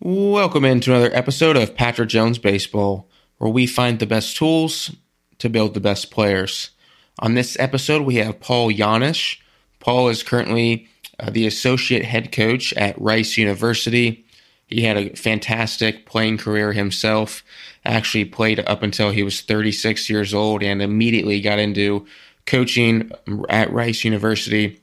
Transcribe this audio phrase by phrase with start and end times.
[0.00, 4.94] Welcome into another episode of Patrick Jones Baseball, where we find the best tools
[5.40, 6.70] to build the best players.
[7.18, 9.40] On this episode, we have Paul Janish.
[9.80, 10.86] Paul is currently
[11.18, 14.24] uh, the associate head coach at Rice University.
[14.68, 17.42] He had a fantastic playing career himself.
[17.84, 22.06] Actually, played up until he was 36 years old and immediately got into
[22.46, 23.10] coaching
[23.48, 24.80] at Rice University.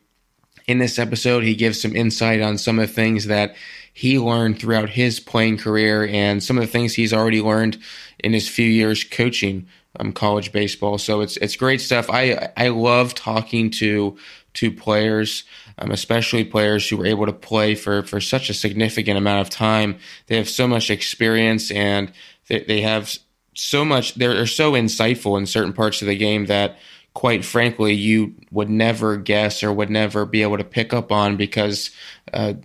[0.68, 3.56] In this episode, he gives some insight on some of the things that
[3.96, 7.78] he learned throughout his playing career and some of the things he's already learned
[8.20, 9.66] in his few years coaching
[9.98, 10.98] um, college baseball.
[10.98, 12.10] So it's it's great stuff.
[12.10, 14.18] I I love talking to
[14.56, 15.46] to players,
[15.78, 19.50] um, especially players who were able to play for for such a significant amount of
[19.50, 19.98] time.
[20.28, 22.12] They have so much experience and
[22.50, 23.18] they, they have
[23.54, 24.16] so much.
[24.16, 26.78] They're so insightful in certain parts of the game that
[27.14, 31.38] quite frankly, you would never guess or would never be able to pick up on
[31.38, 31.92] because
[32.34, 32.56] uh,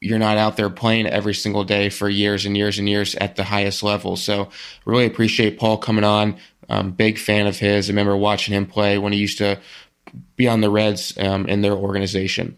[0.00, 3.36] you're not out there playing every single day for years and years and years at
[3.36, 4.16] the highest level.
[4.16, 4.48] So,
[4.84, 6.36] really appreciate Paul coming on.
[6.68, 7.88] Um, big fan of his.
[7.88, 9.58] I remember watching him play when he used to
[10.36, 12.56] be on the Reds um, in their organization.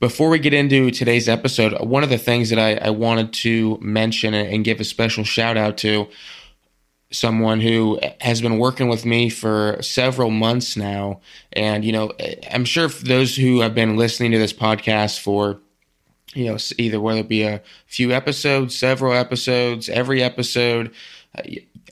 [0.00, 3.78] Before we get into today's episode, one of the things that I, I wanted to
[3.80, 6.08] mention and give a special shout out to
[7.10, 11.20] someone who has been working with me for several months now.
[11.52, 12.12] And, you know,
[12.50, 15.60] I'm sure those who have been listening to this podcast for,
[16.34, 20.92] you know, either whether it be a few episodes, several episodes, every episode,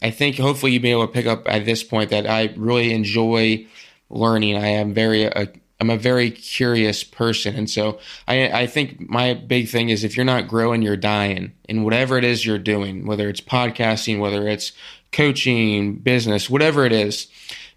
[0.03, 2.93] I think hopefully you'll be able to pick up at this point that I really
[2.93, 3.67] enjoy
[4.11, 4.57] learning.
[4.57, 5.47] I am very, uh,
[5.81, 7.57] I'm a very curious person.
[7.57, 7.98] And so
[8.29, 12.19] I, I think my big thing is if you're not growing, you're dying in whatever
[12.19, 14.73] it is you're doing, whether it's podcasting, whether it's
[15.13, 17.29] coaching, business, whatever it is.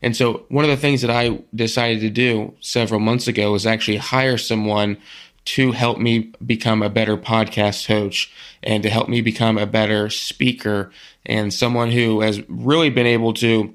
[0.01, 3.65] And so one of the things that I decided to do several months ago was
[3.65, 4.97] actually hire someone
[5.45, 10.09] to help me become a better podcast coach and to help me become a better
[10.09, 10.91] speaker
[11.25, 13.73] and someone who has really been able to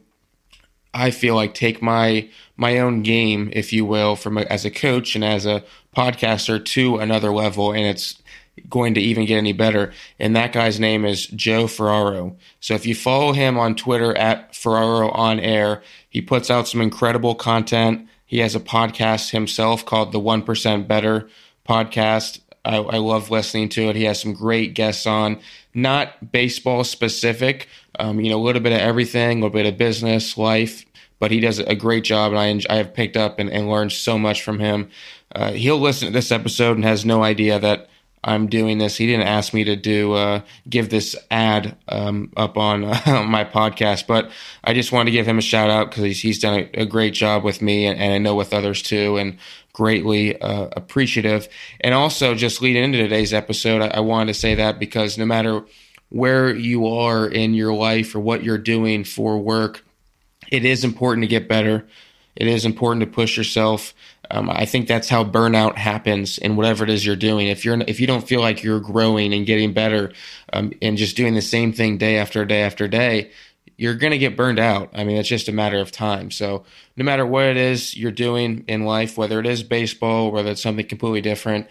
[0.92, 4.70] I feel like take my my own game, if you will, from a, as a
[4.70, 5.64] coach and as a
[5.96, 8.20] podcaster to another level, and it's
[8.68, 9.92] going to even get any better.
[10.18, 12.36] And that guy's name is Joe Ferraro.
[12.58, 16.80] So if you follow him on Twitter at Ferraro on Air, he puts out some
[16.80, 18.08] incredible content.
[18.26, 21.28] He has a podcast himself called the One Percent Better
[21.70, 22.40] podcast.
[22.64, 23.96] I, I, love listening to it.
[23.96, 25.40] He has some great guests on,
[25.72, 29.78] not baseball specific, um, you know, a little bit of everything, a little bit of
[29.78, 30.84] business, life,
[31.20, 32.32] but he does a great job.
[32.32, 34.90] And I, I have picked up and, and learned so much from him.
[35.34, 37.88] Uh, he'll listen to this episode and has no idea that
[38.22, 38.96] I'm doing this.
[38.96, 43.44] He didn't ask me to do uh, give this ad um, up on uh, my
[43.44, 44.30] podcast, but
[44.62, 46.86] I just wanted to give him a shout out because he's, he's done a, a,
[46.86, 49.38] great job with me, and, and, I know with others too, and
[49.72, 51.48] greatly uh, appreciative.
[51.80, 55.24] And also, just leading into today's episode, I, I wanted to say that because no
[55.24, 55.64] matter
[56.10, 59.82] where you are in your life or what you're doing for work,
[60.50, 61.86] it is important to get better.
[62.36, 63.94] It is important to push yourself.
[64.30, 67.48] Um, I think that's how burnout happens in whatever it is you're doing.
[67.48, 70.12] If you're if you don't feel like you're growing and getting better,
[70.52, 73.30] um, and just doing the same thing day after day after day,
[73.76, 74.90] you're going to get burned out.
[74.92, 76.30] I mean, it's just a matter of time.
[76.30, 76.64] So,
[76.96, 80.62] no matter what it is you're doing in life, whether it is baseball, whether it's
[80.62, 81.66] something completely different,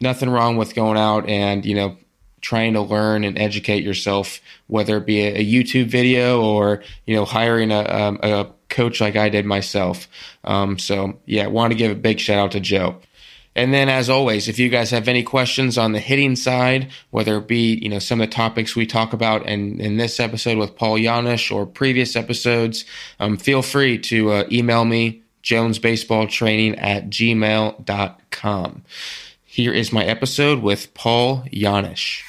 [0.00, 1.96] nothing wrong with going out and you know
[2.40, 7.14] trying to learn and educate yourself, whether it be a, a YouTube video or you
[7.14, 10.08] know hiring a, um, a coach like I did myself.
[10.44, 13.00] Um, so yeah, want to give a big shout out to Joe.
[13.56, 17.36] And then, as always, if you guys have any questions on the hitting side, whether
[17.38, 20.56] it be you know some of the topics we talk about in, in this episode
[20.56, 22.84] with Paul Janish or previous episodes,
[23.18, 28.82] um, feel free to uh, email me jonesbaseballtraining at gmail.com.
[29.44, 32.22] Here is my episode with Paul Janish.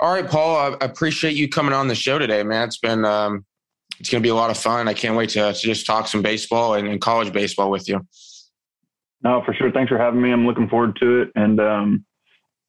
[0.00, 0.56] All right, Paul.
[0.56, 2.66] I appreciate you coming on the show today, man.
[2.66, 3.44] It's been um,
[3.98, 4.88] it's going to be a lot of fun.
[4.88, 8.00] I can't wait to, to just talk some baseball and, and, college baseball with you.
[9.22, 9.70] No, for sure.
[9.70, 10.32] Thanks for having me.
[10.32, 11.28] I'm looking forward to it.
[11.34, 12.06] And um,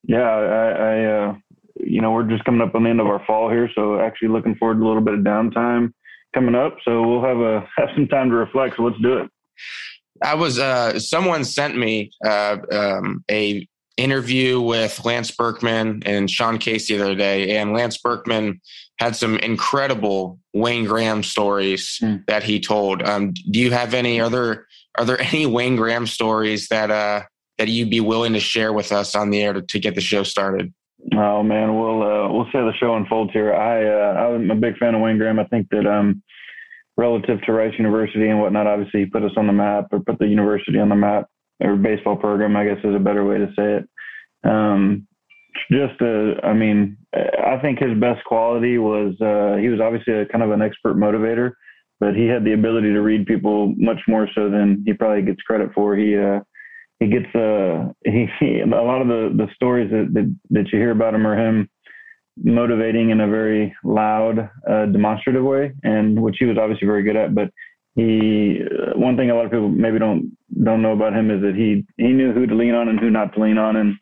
[0.03, 1.35] yeah, I, I uh,
[1.79, 4.27] you know, we're just coming up on the end of our fall here, so actually
[4.27, 5.93] looking forward to a little bit of downtime
[6.33, 6.75] coming up.
[6.83, 8.75] So we'll have a have some time to reflect.
[8.75, 9.31] So let's do it.
[10.21, 13.65] I was uh, someone sent me uh, um, a
[13.97, 18.61] interview with Lance Berkman and Sean Casey the other day, and Lance Berkman
[18.99, 22.25] had some incredible Wayne Graham stories mm.
[22.27, 23.01] that he told.
[23.03, 24.67] Um, do you have any other?
[24.97, 27.23] Are there any Wayne Graham stories that uh,
[27.57, 30.01] that you'd be willing to share with us on the air to, to get the
[30.01, 30.73] show started?
[31.13, 33.53] Oh man, we'll uh, we'll see the show unfolds here.
[33.53, 35.39] I uh, I'm a big fan of Wayne Graham.
[35.39, 36.21] I think that um,
[36.97, 40.19] relative to Rice University and whatnot, obviously he put us on the map or put
[40.19, 41.25] the university on the map
[41.61, 43.89] or baseball program, I guess is a better way to say it.
[44.43, 45.07] Um,
[45.71, 50.25] just uh, I mean, I think his best quality was uh, he was obviously a
[50.25, 51.51] kind of an expert motivator,
[51.99, 55.41] but he had the ability to read people much more so than he probably gets
[55.41, 55.95] credit for.
[55.95, 56.39] He uh,
[56.99, 60.79] he gets uh, he, he a lot of the the stories that, that that you
[60.79, 61.69] hear about him are him
[62.37, 67.15] motivating in a very loud, uh, demonstrative way, and which he was obviously very good
[67.15, 67.35] at.
[67.35, 67.49] But
[67.95, 70.31] he, uh, one thing a lot of people maybe don't
[70.63, 73.09] don't know about him is that he he knew who to lean on and who
[73.09, 73.95] not to lean on, and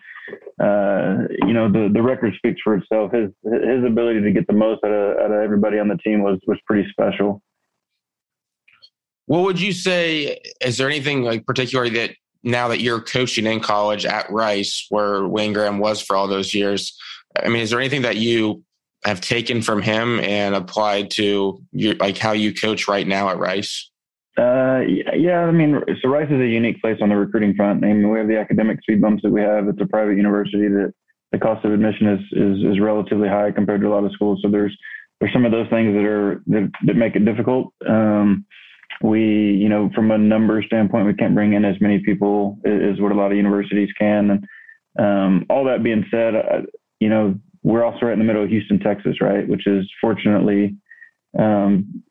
[0.62, 3.12] uh, you know the the record speaks for itself.
[3.12, 6.22] His his ability to get the most out of, out of everybody on the team
[6.22, 7.42] was was pretty special.
[9.26, 10.40] What would you say?
[10.62, 12.12] Is there anything like particularly that
[12.44, 16.54] now that you're coaching in college at Rice, where Wayne Graham was for all those
[16.54, 16.96] years?
[17.44, 18.64] I mean, is there anything that you
[19.04, 23.38] have taken from him and applied to your like how you coach right now at
[23.38, 23.90] Rice?
[24.38, 24.82] Uh,
[25.16, 27.84] yeah, I mean, so Rice is a unique place on the recruiting front.
[27.84, 29.68] I mean, we have the academic speed bumps that we have.
[29.68, 30.94] It's a private university that
[31.32, 34.40] the cost of admission is, is, is relatively high compared to a lot of schools.
[34.42, 34.76] So there's,
[35.20, 37.74] there's some of those things that are, that, that make it difficult.
[37.88, 38.46] Um,
[39.02, 43.00] we, you know, from a number standpoint, we can't bring in as many people as
[43.00, 44.32] what a lot of universities can.
[44.32, 44.48] And
[44.98, 46.62] um, all that being said, I,
[47.00, 50.76] you know, we're also right in the middle of Houston, Texas, right, which is fortunately
[51.38, 52.04] um,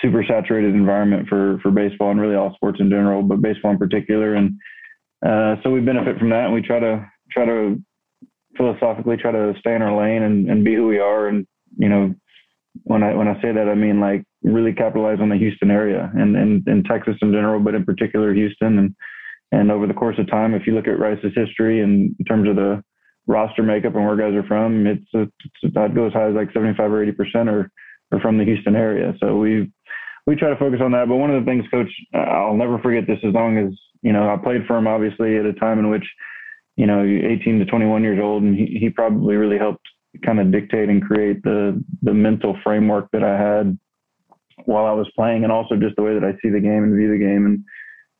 [0.00, 3.78] super saturated environment for for baseball and really all sports in general, but baseball in
[3.78, 4.34] particular.
[4.34, 4.58] And
[5.24, 7.82] uh, so we benefit from that, and we try to try to
[8.56, 11.28] philosophically try to stay in our lane and, and be who we are.
[11.28, 11.46] And
[11.76, 12.14] you know,
[12.84, 16.10] when I when I say that, I mean like really capitalize on the Houston area
[16.14, 18.78] and and, and Texas in general, but in particular Houston.
[18.78, 18.94] And
[19.52, 22.56] and over the course of time, if you look at Rice's history in terms of
[22.56, 22.82] the
[23.26, 26.52] roster makeup and where guys are from, it's, it's I'd go as high as like
[26.52, 27.70] 75 or 80 percent are,
[28.12, 29.14] are from the Houston area.
[29.20, 29.72] So we
[30.26, 31.08] we try to focus on that.
[31.08, 33.72] But one of the things, Coach, I'll never forget this as long as
[34.02, 34.86] you know I played for him.
[34.86, 36.04] Obviously, at a time in which
[36.76, 39.86] you know 18 to 21 years old, and he, he probably really helped
[40.24, 43.78] kind of dictate and create the the mental framework that I had
[44.66, 46.96] while I was playing, and also just the way that I see the game and
[46.96, 47.46] view the game.
[47.46, 47.64] And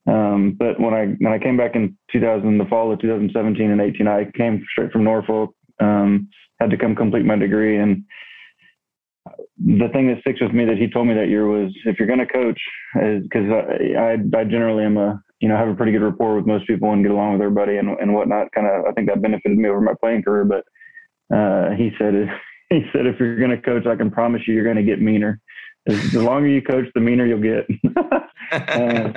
[0.07, 3.81] um, but when I when I came back in 2000, the fall of 2017 and
[3.81, 5.55] 18, I came straight from Norfolk.
[5.81, 6.29] Um,
[6.61, 8.05] had to come complete my degree, and
[9.59, 12.09] the thing that sticks with me that he told me that year was, if you're
[12.09, 12.61] going to coach,
[12.95, 16.47] because I, I, I generally am a you know have a pretty good rapport with
[16.47, 18.53] most people and get along with everybody and and whatnot.
[18.53, 20.45] Kind of I think that benefited me over my playing career.
[20.45, 20.65] But
[21.35, 22.15] uh, he said
[22.71, 25.01] he said if you're going to coach, I can promise you you're going to get
[25.01, 25.41] meaner.
[25.87, 27.67] The longer you coach, the meaner you'll get.
[28.53, 29.13] uh,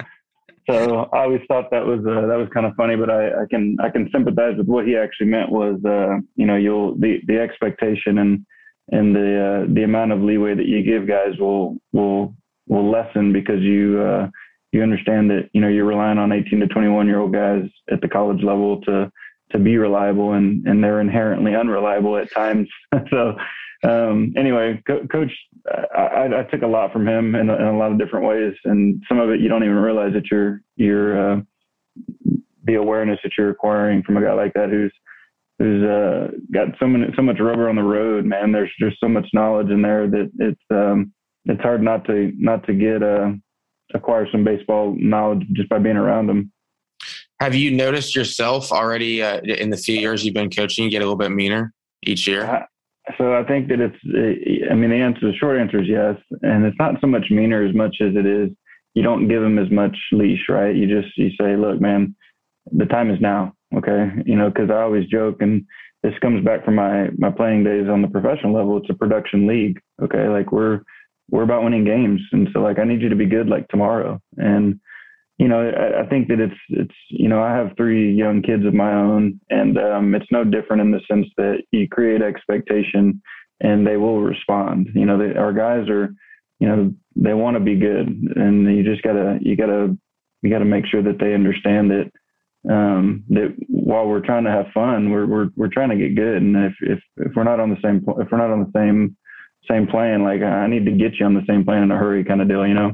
[0.69, 3.45] so I always thought that was uh, that was kind of funny, but I, I
[3.49, 7.19] can I can sympathize with what he actually meant was uh, you know you'll the
[7.27, 8.45] the expectation and
[8.91, 12.35] and the uh, the amount of leeway that you give guys will will
[12.67, 14.27] will lessen because you uh,
[14.71, 18.01] you understand that you know you're relying on 18 to 21 year old guys at
[18.01, 19.11] the college level to
[19.51, 22.67] to be reliable and and they're inherently unreliable at times.
[23.09, 23.35] So
[23.83, 25.31] um, anyway, Co- Coach,
[25.95, 28.53] I, I, took a lot from him in a, in a, lot of different ways,
[28.65, 31.41] and some of it you don't even realize that you're you're uh,
[32.63, 34.93] the awareness that you're acquiring from a guy like that who's
[35.59, 38.25] who's uh, got so many so much rubber on the road.
[38.25, 41.13] Man, there's just so much knowledge in there that it's um,
[41.45, 43.31] it's hard not to not to get uh,
[43.93, 46.51] acquire some baseball knowledge just by being around them.
[47.39, 51.03] Have you noticed yourself already uh, in the few years you've been coaching, you get
[51.03, 52.65] a little bit meaner each year?
[53.17, 53.97] So I think that it's,
[54.69, 56.15] I mean, the answer, the short answer is yes.
[56.41, 58.49] And it's not so much meaner as much as it is,
[58.95, 60.75] you don't give them as much leash, right?
[60.75, 62.15] You just, you say, look, man,
[62.71, 63.53] the time is now.
[63.75, 64.09] Okay.
[64.25, 65.65] You know, cause I always joke and
[66.03, 68.77] this comes back from my, my playing days on the professional level.
[68.77, 69.79] It's a production league.
[70.01, 70.27] Okay.
[70.27, 70.81] Like we're,
[71.29, 72.21] we're about winning games.
[72.31, 74.19] And so like, I need you to be good like tomorrow.
[74.37, 74.79] And,
[75.37, 78.65] you know, I, I, think that it's it's you know I have three young kids
[78.65, 83.21] of my own, and um, it's no different in the sense that you create expectation,
[83.61, 84.89] and they will respond.
[84.95, 86.09] You know, they, our guys are,
[86.59, 89.95] you know, they want to be good, and you just gotta you gotta
[90.41, 92.11] you gotta make sure that they understand that
[92.73, 96.41] um, that while we're trying to have fun, we're we're we're trying to get good,
[96.41, 99.15] and if if if we're not on the same if we're not on the same
[99.69, 102.23] same plan, like I need to get you on the same plan in a hurry,
[102.23, 102.93] kind of deal, you know.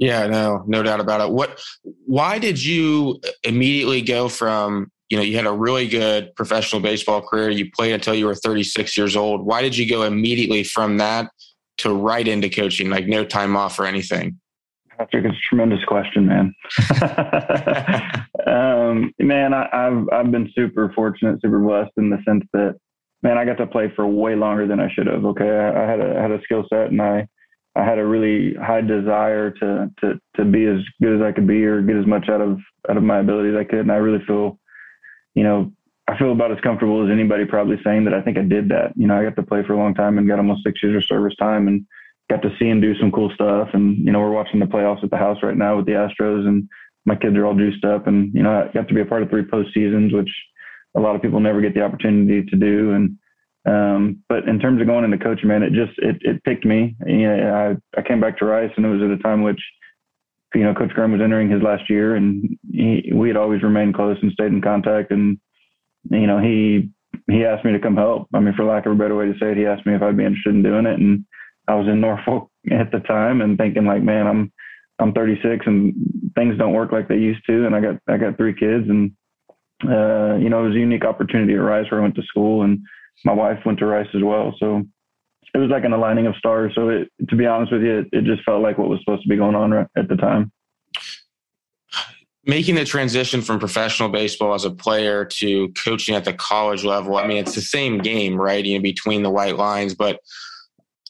[0.00, 1.30] Yeah, no, no doubt about it.
[1.30, 1.60] What?
[2.06, 7.20] Why did you immediately go from you know you had a really good professional baseball
[7.20, 9.44] career, you played until you were 36 years old.
[9.44, 11.30] Why did you go immediately from that
[11.78, 14.40] to right into coaching, like no time off or anything?
[14.96, 16.54] Patrick, it's a tremendous question, man.
[18.46, 22.76] um, man, I, have I've been super fortunate, super blessed in the sense that
[23.22, 25.26] man, I got to play for way longer than I should have.
[25.26, 27.26] Okay, I, I had a I had a skill set, and I
[27.76, 31.46] I had a really high desire to to to be as good as I could
[31.46, 32.58] be or get as much out of
[32.88, 33.80] out of my ability as I could.
[33.80, 34.58] And I really feel,
[35.34, 35.72] you know,
[36.08, 38.92] I feel about as comfortable as anybody probably saying that I think I did that.
[38.96, 40.96] You know, I got to play for a long time and got almost six years
[40.96, 41.86] of service time and
[42.28, 43.68] got to see and do some cool stuff.
[43.72, 46.46] And you know, we're watching the playoffs at the house right now with the Astros,
[46.46, 46.68] and
[47.04, 48.08] my kids are all juiced up.
[48.08, 50.30] And you know, I got to be a part of three post seasons, which
[50.96, 52.90] a lot of people never get the opportunity to do.
[52.92, 53.16] And
[53.66, 56.96] um, but in terms of going into coaching, man, it just it it picked me.
[57.06, 59.60] You know, I I came back to Rice, and it was at a time which
[60.54, 63.94] you know Coach Graham was entering his last year, and he, we had always remained
[63.94, 65.10] close and stayed in contact.
[65.10, 65.38] And
[66.10, 66.90] you know, he
[67.30, 68.28] he asked me to come help.
[68.32, 70.02] I mean, for lack of a better way to say it, he asked me if
[70.02, 71.24] I'd be interested in doing it, and
[71.68, 74.52] I was in Norfolk at the time and thinking like, man, I'm
[74.98, 75.94] I'm 36 and
[76.34, 79.12] things don't work like they used to, and I got I got three kids, and
[79.84, 82.62] uh, you know, it was a unique opportunity at Rice where I went to school
[82.62, 82.80] and
[83.24, 84.54] my wife went to Rice as well.
[84.58, 84.82] So
[85.54, 86.72] it was like an aligning of stars.
[86.74, 89.22] So it, to be honest with you, it, it just felt like what was supposed
[89.22, 90.52] to be going on at the time.
[92.44, 97.16] Making the transition from professional baseball as a player to coaching at the college level,
[97.16, 98.64] I mean, it's the same game, right?
[98.64, 100.20] In between the white lines, but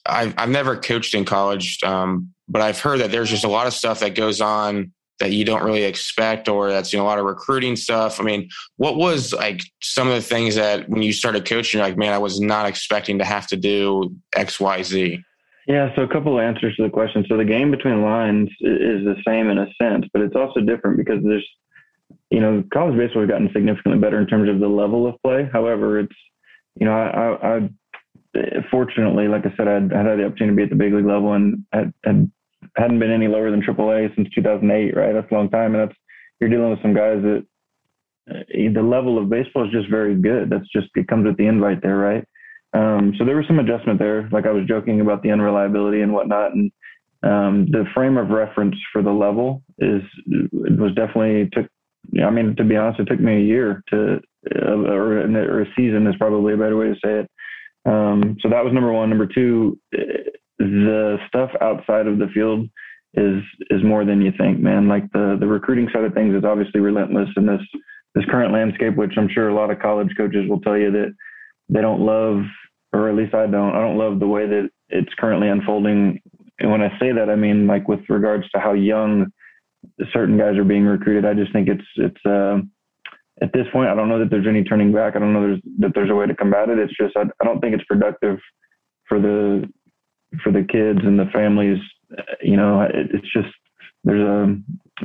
[0.06, 3.66] I've, I've never coached in college, um, but I've heard that there's just a lot
[3.66, 7.06] of stuff that goes on that you don't really expect or that's you know a
[7.06, 8.20] lot of recruiting stuff.
[8.20, 11.86] I mean what was like some of the things that when you started coaching you're
[11.86, 15.22] like man i was not expecting to have to do xyz
[15.66, 17.24] yeah so a couple of answers to the question.
[17.28, 20.96] So the game between lines is the same in a sense but it's also different
[20.96, 21.46] because there's
[22.30, 25.48] you know college baseball has gotten significantly better in terms of the level of play.
[25.52, 26.16] However it's
[26.76, 30.56] you know i i, I fortunately like i said I'd, I'd had the opportunity to
[30.56, 32.30] be at the big league level and had, had
[32.76, 35.12] hadn't been any lower than AAA since 2008, right?
[35.12, 35.98] That's a long time, and that's
[36.40, 37.46] you're dealing with some guys that
[38.30, 40.50] uh, the level of baseball is just very good.
[40.50, 42.24] That's just it comes with the invite there, right?
[42.72, 44.28] Um, so there was some adjustment there.
[44.32, 46.70] Like I was joking about the unreliability and whatnot, and
[47.22, 51.66] um, the frame of reference for the level is it was definitely took.
[52.24, 54.20] I mean, to be honest, it took me a year to,
[54.56, 57.30] uh, or, or, a season is probably a better way to say it.
[57.84, 59.10] Um, so that was number one.
[59.10, 59.78] Number two,
[60.60, 62.68] the stuff outside of the field
[63.14, 64.88] is is more than you think, man.
[64.88, 67.62] Like the the recruiting side of things is obviously relentless in this
[68.14, 71.14] this current landscape, which I'm sure a lot of college coaches will tell you that
[71.68, 72.42] they don't love,
[72.92, 73.74] or at least I don't.
[73.74, 76.20] I don't love the way that it's currently unfolding.
[76.58, 79.32] And when I say that, I mean like with regards to how young
[80.12, 81.24] certain guys are being recruited.
[81.24, 82.58] I just think it's it's uh,
[83.42, 85.16] at this point, I don't know that there's any turning back.
[85.16, 86.78] I don't know there's, that there's a way to combat it.
[86.78, 88.38] It's just I, I don't think it's productive
[89.08, 89.68] for the
[90.42, 91.78] for the kids and the families.
[92.42, 93.48] You know, it, it's just
[94.04, 94.56] there's a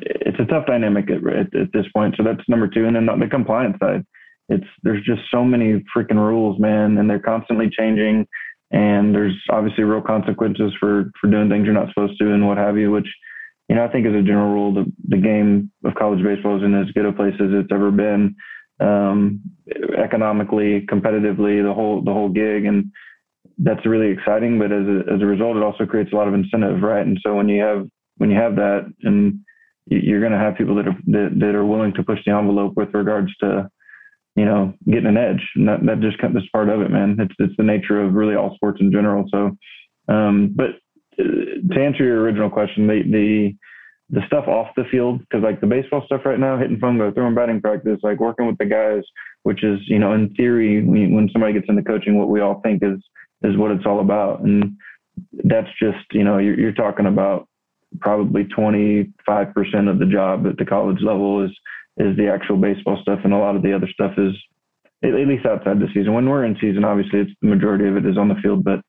[0.01, 2.15] it's a tough dynamic at, at, at, this point.
[2.17, 4.05] So that's number two, and then the compliance side.
[4.50, 8.27] It's there's just so many freaking rules, man, and they're constantly changing.
[8.72, 12.58] And there's obviously real consequences for for doing things you're not supposed to and what
[12.58, 12.91] have you.
[12.91, 13.08] Which,
[13.70, 16.63] you know, I think as a general rule, the the game of college baseball is
[16.63, 18.36] in as good a place as it's ever been,
[18.79, 19.41] um,
[19.98, 22.65] economically, competitively, the whole the whole gig.
[22.65, 22.91] And
[23.58, 24.60] that's really exciting.
[24.60, 27.06] But as a, as a result, it also creates a lot of incentive, right?
[27.06, 29.40] And so when you have when you have that, and
[29.88, 32.74] you're going to have people that are that, that are willing to push the envelope
[32.76, 33.70] with regards to
[34.36, 37.18] you know getting an edge, and that that just that's part of it, man.
[37.20, 39.26] It's it's the nature of really all sports in general.
[39.30, 39.58] So,
[40.14, 40.72] um, but
[41.20, 43.56] uh, to answer your original question, the the
[44.10, 47.34] the stuff off the field because like the baseball stuff right now, hitting fungo, throwing
[47.34, 49.04] batting practice, like working with the guys,
[49.44, 52.84] which is you know in theory when somebody gets into coaching, what we all think
[52.84, 53.00] is
[53.44, 54.42] is what it's all about.
[54.42, 54.78] And
[55.44, 57.48] that's just, you know, you're, you're talking about
[58.00, 59.14] probably 25%
[59.90, 61.52] of the job at the college level is,
[61.98, 63.20] is the actual baseball stuff.
[63.24, 64.34] And a lot of the other stuff is
[65.04, 66.14] at least outside the season.
[66.14, 68.82] When we're in season, obviously it's the majority of it is on the field, but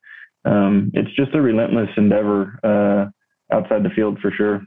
[0.45, 4.63] um, it's just a relentless endeavor uh, outside the field for sure.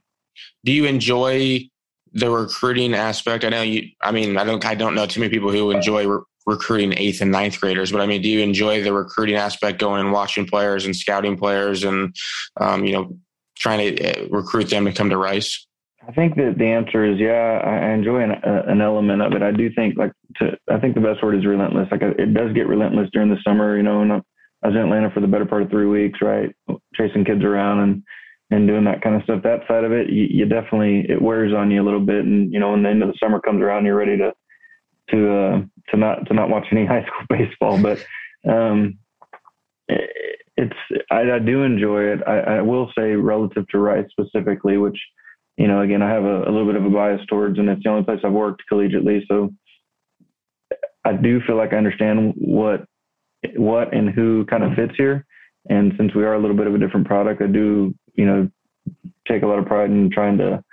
[0.65, 1.69] Do you enjoy
[2.13, 3.43] the recruiting aspect?
[3.43, 3.89] I know you.
[4.01, 4.63] I mean, I don't.
[4.65, 7.91] I don't know too many people who enjoy re- recruiting eighth and ninth graders.
[7.91, 11.37] But I mean, do you enjoy the recruiting aspect, going and watching players and scouting
[11.37, 12.15] players, and
[12.59, 13.17] um, you know,
[13.57, 15.65] trying to uh, recruit them to come to Rice?
[16.07, 17.61] I think that the answer is yeah.
[17.63, 19.43] I enjoy an, uh, an element of it.
[19.43, 21.87] I do think like to, I think the best word is relentless.
[21.91, 23.77] Like it does get relentless during the summer.
[23.77, 26.53] You know, and I was in Atlanta for the better part of three weeks, right,
[26.95, 28.03] chasing kids around and
[28.51, 29.43] and doing that kind of stuff.
[29.43, 32.25] That side of it, you, you definitely it wears on you a little bit.
[32.25, 34.33] And you know, when the end of the summer comes around, you're ready to
[35.11, 38.05] to uh, to not to not watch any high school baseball, but
[38.49, 38.97] um,
[39.87, 40.75] it's
[41.11, 42.19] I, I, do enjoy it.
[42.27, 44.97] I, I, will say relative to Rice specifically, which
[45.57, 47.83] you know again I have a, a, little bit of a bias towards, and it's
[47.83, 49.53] the only place I've worked collegiately, so
[51.05, 52.85] I do feel like I understand what
[53.55, 55.25] what and who kind of fits here.
[55.69, 58.49] And since we are a little bit of a different product, I do, you know,
[59.27, 60.63] take a lot of pride in trying to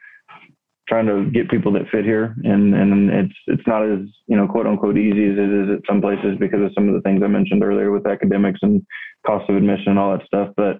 [0.88, 2.34] trying to get people that fit here.
[2.44, 5.86] And and it's it's not as you know quote unquote easy as it is at
[5.88, 8.82] some places because of some of the things I mentioned earlier with academics and
[9.26, 10.50] cost of admission and all that stuff.
[10.56, 10.78] But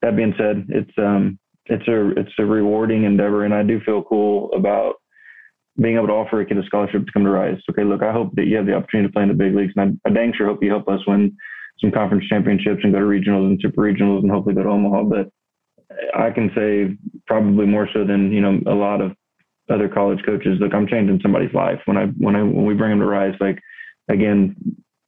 [0.00, 4.02] that being said, it's um it's a it's a rewarding endeavor, and I do feel
[4.02, 4.94] cool about
[5.80, 7.60] being able to offer a kid a scholarship to come to Rice.
[7.70, 9.72] Okay, look, I hope that you have the opportunity to play in the big leagues,
[9.76, 11.34] and I, I dang sure hope you help us win
[11.80, 15.04] some conference championships and go to regionals and super regionals and hopefully go to Omaha.
[15.04, 15.28] But
[16.14, 16.96] I can say
[17.26, 19.12] probably more so than you know a lot of
[19.70, 20.58] other college coaches.
[20.60, 23.36] Look, I'm changing somebody's life when I when I when we bring them to Rice.
[23.40, 23.58] Like
[24.08, 24.56] again,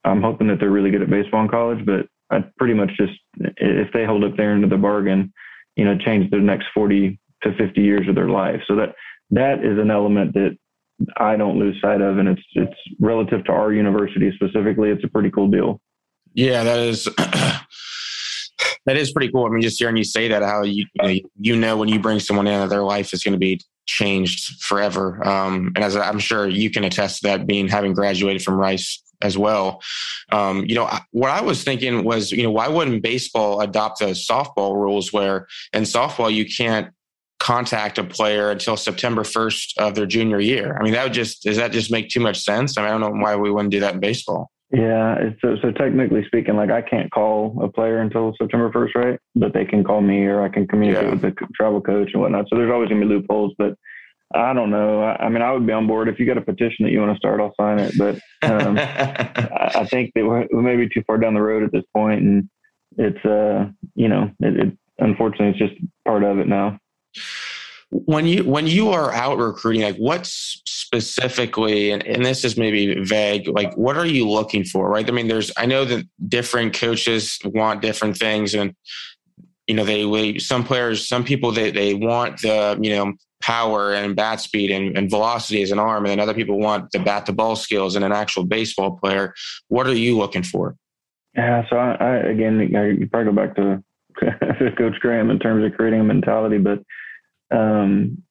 [0.03, 3.13] I'm hoping that they're really good at baseball in college, but I pretty much just
[3.57, 5.33] if they hold up their end of the bargain,
[5.75, 8.61] you know, change the next 40 to 50 years of their life.
[8.67, 8.95] So that
[9.31, 10.57] that is an element that
[11.17, 14.89] I don't lose sight of, and it's it's relative to our university specifically.
[14.89, 15.81] It's a pretty cool deal.
[16.33, 17.07] Yeah, that is.
[18.85, 19.45] that is pretty cool.
[19.45, 21.99] I mean, just hearing you say that, how you you know, you know when you
[21.99, 25.25] bring someone in that their life is going to be changed forever.
[25.27, 29.01] Um, and as I'm sure you can attest to that, being having graduated from Rice
[29.21, 29.81] as well.
[30.31, 34.07] Um, you know, what I was thinking was, you know, why wouldn't baseball adopt the
[34.07, 36.89] softball rules where in softball you can't
[37.39, 40.77] contact a player until September 1st of their junior year?
[40.79, 42.77] I mean, that would just, does that just make too much sense?
[42.77, 44.51] I mean, I don't know why we wouldn't do that in baseball.
[44.75, 49.17] Yeah, so so technically speaking, like I can't call a player until September first, right?
[49.33, 51.11] But they can call me, or I can communicate yeah.
[51.11, 52.47] with the travel coach and whatnot.
[52.49, 53.75] So there's always gonna be loopholes, but
[54.33, 55.01] I don't know.
[55.01, 56.99] I, I, mean, I would be on board if you got a petition that you
[56.99, 57.39] want to start.
[57.39, 61.19] I'll sign it, but um, I, I, think that we're, we may be too far
[61.19, 62.49] down the road at this point, and
[62.97, 66.77] it's uh, you know, it, it unfortunately it's just part of it now
[67.89, 70.61] when you when you are out recruiting like what's
[70.95, 75.07] specifically and, and this is maybe vague like what are you looking for right?
[75.07, 78.73] I mean there's i know that different coaches want different things and
[79.67, 84.15] you know they some players some people they, they want the you know power and
[84.15, 87.25] bat speed and, and velocity as an arm and then other people want the bat
[87.25, 89.33] to ball skills and an actual baseball player.
[89.67, 90.75] What are you looking for?
[91.35, 93.83] Yeah so i, I again you probably go back to
[94.77, 96.79] coach graham in terms of creating a mentality but
[97.51, 98.23] um,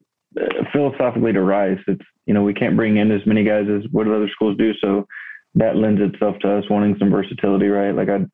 [0.72, 4.06] philosophically to Rice, it's you know we can't bring in as many guys as what
[4.06, 5.06] other schools do, so
[5.54, 7.94] that lends itself to us wanting some versatility, right?
[7.94, 8.26] Like I,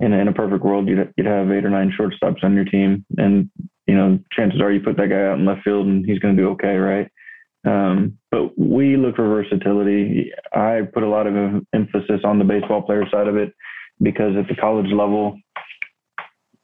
[0.00, 2.64] in a, in a perfect world, you'd you'd have eight or nine shortstops on your
[2.64, 3.50] team, and
[3.86, 6.36] you know chances are you put that guy out in left field and he's going
[6.36, 7.10] to do okay, right?
[7.66, 10.30] Um, but we look for versatility.
[10.52, 13.54] I put a lot of emphasis on the baseball player side of it
[14.02, 15.38] because at the college level,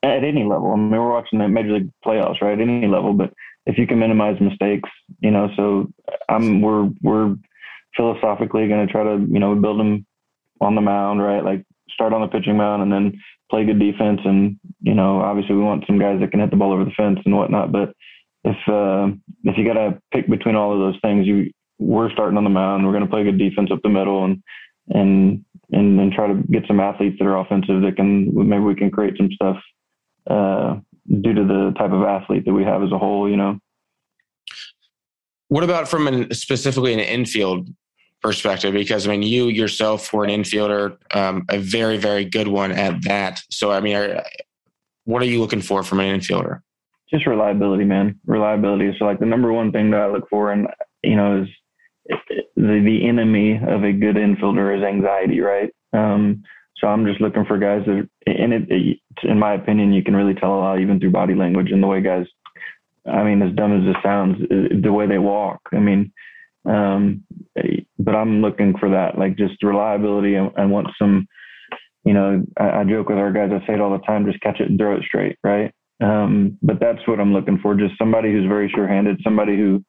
[0.03, 2.53] at any level, I mean, we're watching the major league playoffs, right?
[2.53, 3.33] At any level, but
[3.67, 4.89] if you can minimize mistakes,
[5.21, 5.93] you know, so
[6.29, 7.37] I'm we're we're
[7.97, 10.07] philosophically going to try to you know build them
[10.61, 11.45] on the mound, right?
[11.45, 13.21] Like start on the pitching mound and then
[13.51, 16.57] play good defense, and you know, obviously we want some guys that can hit the
[16.57, 17.73] ball over the fence and whatnot.
[17.73, 17.95] But
[18.45, 19.09] if uh,
[19.45, 22.51] if you got to pick between all of those things, you we're starting on the
[22.51, 22.85] mound.
[22.85, 24.43] We're going to play good defense up the middle and
[24.89, 28.75] and and and try to get some athletes that are offensive that can maybe we
[28.75, 29.57] can create some stuff
[30.29, 30.77] uh,
[31.11, 33.59] due to the type of athlete that we have as a whole, you know.
[35.49, 37.69] What about from an, specifically an infield
[38.23, 38.73] perspective?
[38.73, 43.03] Because I mean, you yourself were an infielder, um, a very, very good one at
[43.05, 43.41] that.
[43.51, 44.23] So, I mean, are,
[45.05, 46.61] what are you looking for from an infielder?
[47.13, 48.21] Just reliability, man.
[48.27, 48.95] Reliability.
[48.99, 50.69] So, like the number one thing that I look for, and
[51.03, 51.49] you know, is
[52.57, 55.71] the the enemy of a good infielder is anxiety, right?
[55.93, 56.45] Um,
[56.81, 60.17] so I'm just looking for guys that, and it, it, in my opinion, you can
[60.17, 62.27] really tell a lot even through body language and the way guys.
[63.07, 65.61] I mean, as dumb as this sounds, the way they walk.
[65.73, 66.13] I mean,
[66.65, 67.25] um,
[67.99, 70.35] but I'm looking for that, like just reliability.
[70.35, 71.27] and I want some,
[72.05, 73.51] you know, I, I, joke with our guys.
[73.53, 75.73] I say it all the time: just catch it and throw it straight, right?
[76.03, 77.75] Um, but that's what I'm looking for.
[77.75, 79.85] Just somebody who's very sure-handed, somebody who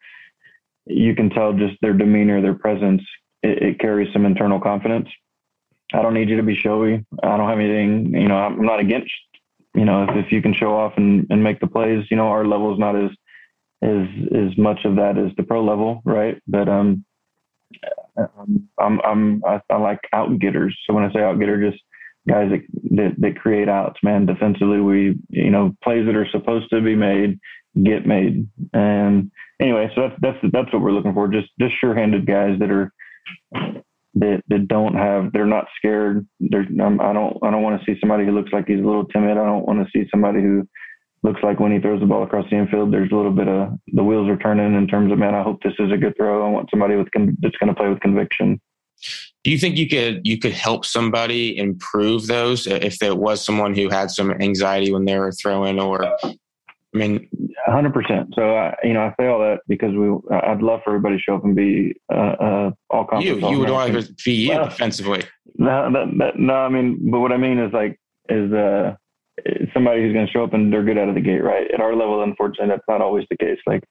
[0.85, 3.01] you can tell just their demeanor, their presence,
[3.43, 5.07] it, it carries some internal confidence.
[5.93, 7.05] I don't need you to be showy.
[7.23, 9.11] I don't have anything, you know, I'm not against,
[9.75, 12.27] you know, if, if you can show off and, and make the plays, you know,
[12.27, 13.11] our level is not as,
[13.81, 16.01] as, as much of that as the pro level.
[16.05, 16.41] Right.
[16.47, 17.05] But, um,
[18.77, 20.77] I'm, I'm, I, I like out getters.
[20.85, 21.81] So when I say out getter, just
[22.27, 22.61] guys that,
[22.95, 26.95] that, that create outs, man, defensively, we, you know, plays that are supposed to be
[26.95, 27.39] made
[27.83, 28.47] get made.
[28.73, 31.29] And anyway, so that's, that's, that's what we're looking for.
[31.29, 32.91] Just, just sure handed guys that are,
[34.15, 36.27] that that don't have they're not scared.
[36.39, 38.85] They're um, I don't I don't want to see somebody who looks like he's a
[38.85, 39.37] little timid.
[39.37, 40.67] I don't want to see somebody who
[41.23, 43.73] looks like when he throws the ball across the infield, there's a little bit of
[43.87, 45.35] the wheels are turning in terms of man.
[45.35, 46.45] I hope this is a good throw.
[46.45, 48.59] I want somebody with con- that's going to play with conviction.
[49.43, 53.73] Do you think you could you could help somebody improve those if there was someone
[53.73, 56.17] who had some anxiety when they were throwing, or
[56.93, 57.29] I mean,
[57.65, 58.33] hundred percent.
[58.35, 61.21] So I, you know, I say all that because we, I'd love for everybody to
[61.21, 65.23] show up and be uh, uh, all You, you would to be you well, defensively.
[65.55, 67.97] No, that, that, no, I mean, but what I mean is like
[68.29, 68.95] is uh
[69.73, 71.71] somebody who's going to show up and they're good out of the gate, right?
[71.73, 73.59] At our level, unfortunately, that's not always the case.
[73.65, 73.83] Like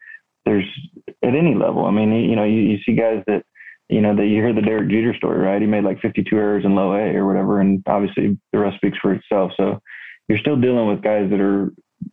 [0.44, 0.66] there's
[1.08, 1.86] at any level.
[1.86, 3.44] I mean, you know, you, you see guys that
[3.88, 5.60] you know, that you hear the Derek Jeter story, right?
[5.60, 8.98] He made like 52 errors in low A or whatever, and obviously the rest speaks
[8.98, 9.50] for itself.
[9.56, 9.80] So
[10.28, 11.72] you're still dealing with guys that are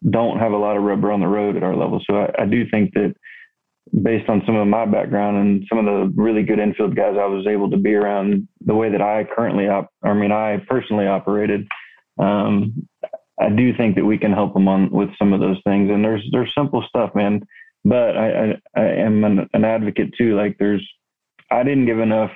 [0.10, 2.02] don't have a lot of rubber on the road at our level.
[2.10, 3.13] So I, I do think that
[4.04, 7.26] based on some of my background and some of the really good infield guys I
[7.26, 11.08] was able to be around, the way that I currently op, I mean, I personally
[11.08, 11.67] operated,
[12.19, 12.88] um,
[13.39, 15.89] I do think that we can help them on with some of those things.
[15.91, 17.41] And there's there's simple stuff, man.
[17.86, 20.36] But I I, I am an, an advocate too.
[20.36, 20.86] Like there's
[21.52, 22.32] I didn't give enough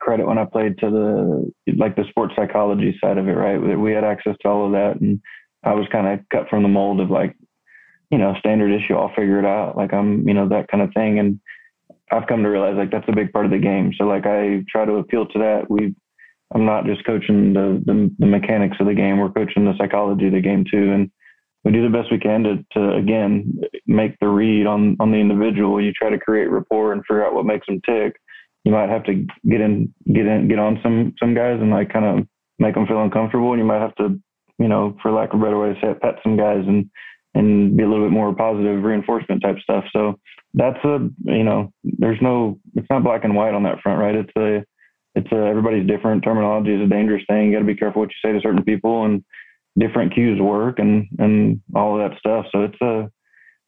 [0.00, 3.56] credit when I played to the like the sports psychology side of it, right?
[3.56, 5.20] We had access to all of that, and
[5.64, 7.36] I was kind of cut from the mold of like,
[8.10, 8.94] you know, standard issue.
[8.94, 9.76] I'll figure it out.
[9.76, 11.18] Like I'm, you know, that kind of thing.
[11.18, 11.40] And
[12.10, 13.92] I've come to realize like that's a big part of the game.
[13.96, 15.70] So like I try to appeal to that.
[15.70, 15.94] We,
[16.54, 19.18] I'm not just coaching the, the the mechanics of the game.
[19.18, 21.10] We're coaching the psychology of the game too, and
[21.64, 25.16] we do the best we can to, to again make the read on on the
[25.16, 25.80] individual.
[25.80, 28.16] You try to create rapport and figure out what makes them tick.
[28.64, 29.14] You might have to
[29.48, 32.26] get in, get in, get on some some guys and like kind of
[32.58, 33.52] make them feel uncomfortable.
[33.52, 34.20] And you might have to,
[34.58, 36.90] you know, for lack of a better way to say it, pet some guys and
[37.34, 39.84] and be a little bit more positive reinforcement type stuff.
[39.92, 40.18] So
[40.54, 44.14] that's a you know, there's no, it's not black and white on that front, right?
[44.14, 44.64] It's a
[45.14, 46.24] it's a, everybody's different.
[46.24, 47.46] Terminology is a dangerous thing.
[47.46, 49.24] You got to be careful what you say to certain people and
[49.78, 52.46] different cues work and and all of that stuff.
[52.52, 53.10] So it's a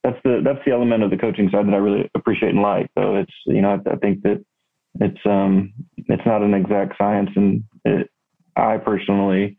[0.03, 2.91] that's the that's the element of the coaching side that I really appreciate and like.
[2.97, 4.45] So it's you know I, I think that
[5.01, 8.11] it's um it's not an exact science, and it,
[8.57, 9.57] I personally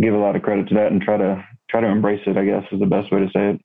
[0.00, 2.36] give a lot of credit to that and try to try to embrace it.
[2.36, 3.60] I guess is the best way to say it.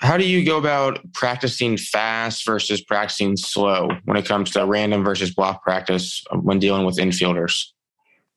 [0.00, 5.02] How do you go about practicing fast versus practicing slow when it comes to random
[5.02, 7.64] versus block practice when dealing with infielders?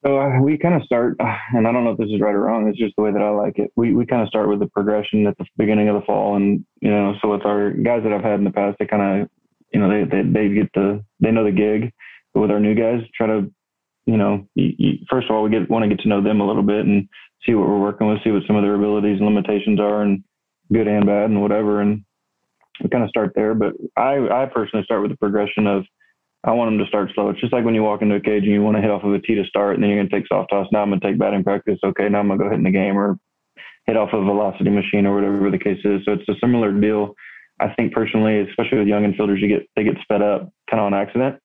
[0.03, 2.33] So uh, we kind of start, uh, and I don't know if this is right
[2.33, 2.67] or wrong.
[2.67, 3.71] It's just the way that I like it.
[3.75, 6.65] We we kind of start with the progression at the beginning of the fall, and
[6.81, 9.29] you know, so with our guys that I've had in the past, they kind of,
[9.71, 11.93] you know, they they they get the they know the gig.
[12.33, 13.51] But with our new guys, try to,
[14.05, 16.41] you know, you, you, first of all, we get want to get to know them
[16.41, 17.07] a little bit and
[17.45, 20.23] see what we're working with, see what some of their abilities and limitations are, and
[20.71, 22.03] good and bad and whatever, and
[22.83, 23.53] we kind of start there.
[23.53, 25.83] But I I personally start with the progression of
[26.43, 27.29] I want them to start slow.
[27.29, 29.03] It's just like when you walk into a cage and you want to hit off
[29.03, 30.67] of a tee to start, and then you're going to take soft toss.
[30.71, 31.79] Now I'm going to take batting practice.
[31.83, 33.17] Okay, now I'm going to go hit in the game or
[33.85, 36.01] hit off a velocity machine or whatever the case is.
[36.05, 37.13] So it's a similar deal.
[37.59, 40.85] I think personally, especially with young infielders, you get they get sped up kind of
[40.85, 41.35] on accident,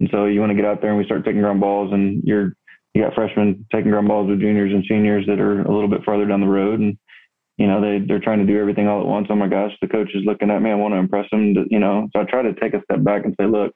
[0.00, 2.22] and so you want to get out there and we start taking ground balls, and
[2.24, 2.54] you're
[2.94, 6.04] you got freshmen taking ground balls with juniors and seniors that are a little bit
[6.04, 6.98] farther down the road, and
[7.56, 9.28] you know they they're trying to do everything all at once.
[9.30, 10.70] Oh my gosh, the coach is looking at me.
[10.70, 11.54] I want to impress them.
[11.70, 13.72] You know, so I try to take a step back and say, look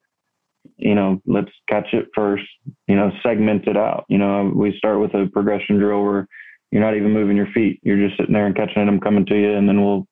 [0.77, 2.45] you know, let's catch it first,
[2.89, 4.05] you know, segment it out.
[4.09, 6.27] You know, we start with a progression drill where
[6.71, 7.81] you're not even moving your feet.
[7.83, 9.53] You're just sitting there and catching them coming to you.
[9.53, 10.07] And then we'll,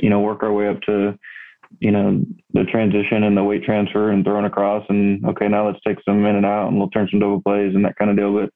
[0.00, 1.18] you know, work our way up to,
[1.80, 4.84] you know, the transition and the weight transfer and throwing across.
[4.88, 7.74] And okay, now let's take some in and out and we'll turn some double plays
[7.74, 8.32] and that kind of deal.
[8.32, 8.50] But,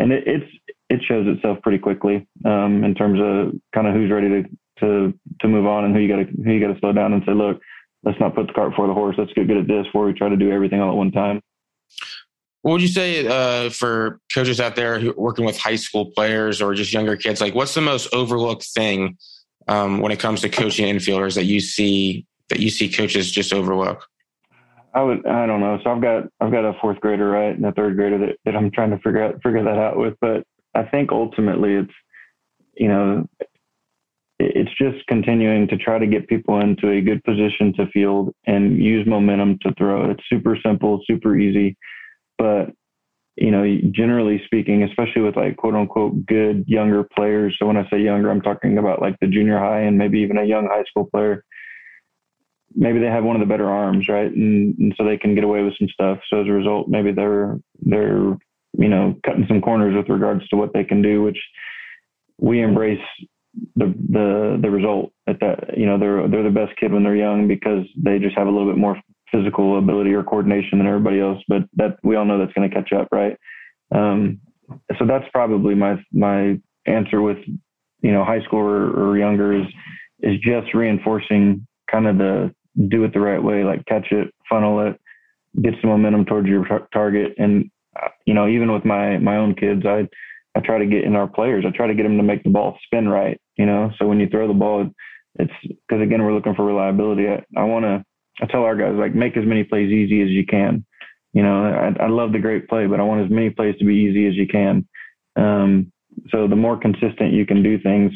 [0.00, 0.50] and it, it's,
[0.90, 4.42] it shows itself pretty quickly um, in terms of kind of who's ready to,
[4.80, 7.12] to, to move on and who you got to, who you got to slow down
[7.12, 7.60] and say, look,
[8.02, 9.16] let's not put the cart before the horse.
[9.18, 11.40] Let's get good at this before we try to do everything all at one time.
[12.62, 16.62] What would you say uh, for coaches out there who working with high school players
[16.62, 17.40] or just younger kids?
[17.40, 19.18] Like, what's the most overlooked thing
[19.68, 23.52] um, when it comes to coaching infielders that you see that you see coaches just
[23.52, 24.06] overlook?
[24.94, 25.78] I would, I don't know.
[25.82, 28.56] So I've got, I've got a fourth grader, right, and a third grader that, that
[28.56, 30.14] I'm trying to figure out, figure that out with.
[30.20, 31.92] But I think ultimately it's,
[32.76, 33.26] you know,
[34.38, 38.82] it's just continuing to try to get people into a good position to field and
[38.82, 40.10] use momentum to throw.
[40.10, 41.76] It's super simple, super easy,
[42.38, 42.70] but
[43.36, 47.56] you know, generally speaking, especially with like quote unquote good younger players.
[47.58, 50.38] So when I say younger, I'm talking about like the junior high and maybe even
[50.38, 51.44] a young high school player.
[52.74, 54.30] Maybe they have one of the better arms, right?
[54.30, 56.18] And, and so they can get away with some stuff.
[56.28, 58.36] So as a result, maybe they're they're
[58.76, 61.38] you know cutting some corners with regards to what they can do, which
[62.38, 63.00] we embrace
[63.76, 67.16] the the the result at that you know they're they're the best kid when they're
[67.16, 69.00] young because they just have a little bit more
[69.32, 72.74] physical ability or coordination than everybody else but that we all know that's going to
[72.74, 73.36] catch up right
[73.94, 74.40] um,
[74.98, 77.38] so that's probably my my answer with
[78.02, 79.66] you know high school or, or younger is
[80.20, 82.54] is just reinforcing kind of the
[82.88, 84.98] do it the right way like catch it funnel it
[85.62, 87.32] get some momentum towards your tar- target.
[87.38, 90.08] And uh, you know, even with my my own kids, I
[90.56, 91.64] I try to get in our players.
[91.66, 93.40] I try to get them to make the ball spin right.
[93.56, 94.88] You know, so when you throw the ball,
[95.38, 97.28] it's because again we're looking for reliability.
[97.28, 98.04] I, I want to.
[98.42, 100.84] I tell our guys like make as many plays easy as you can.
[101.32, 103.84] You know, I, I love the great play, but I want as many plays to
[103.84, 104.88] be easy as you can.
[105.36, 105.92] Um,
[106.30, 108.12] so the more consistent you can do things,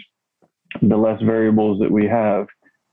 [0.82, 2.46] the less variables that we have,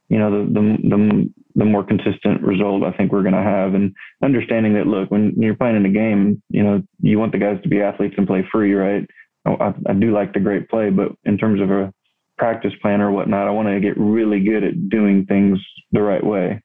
[0.09, 3.73] you know, the the the, the more consistent result I think we're going to have.
[3.73, 7.37] And understanding that, look, when you're playing in a game, you know, you want the
[7.37, 9.07] guys to be athletes and play free, right?
[9.45, 11.93] I, I do like the great play, but in terms of a
[12.37, 15.59] practice plan or whatnot, I want to get really good at doing things
[15.91, 16.61] the right way.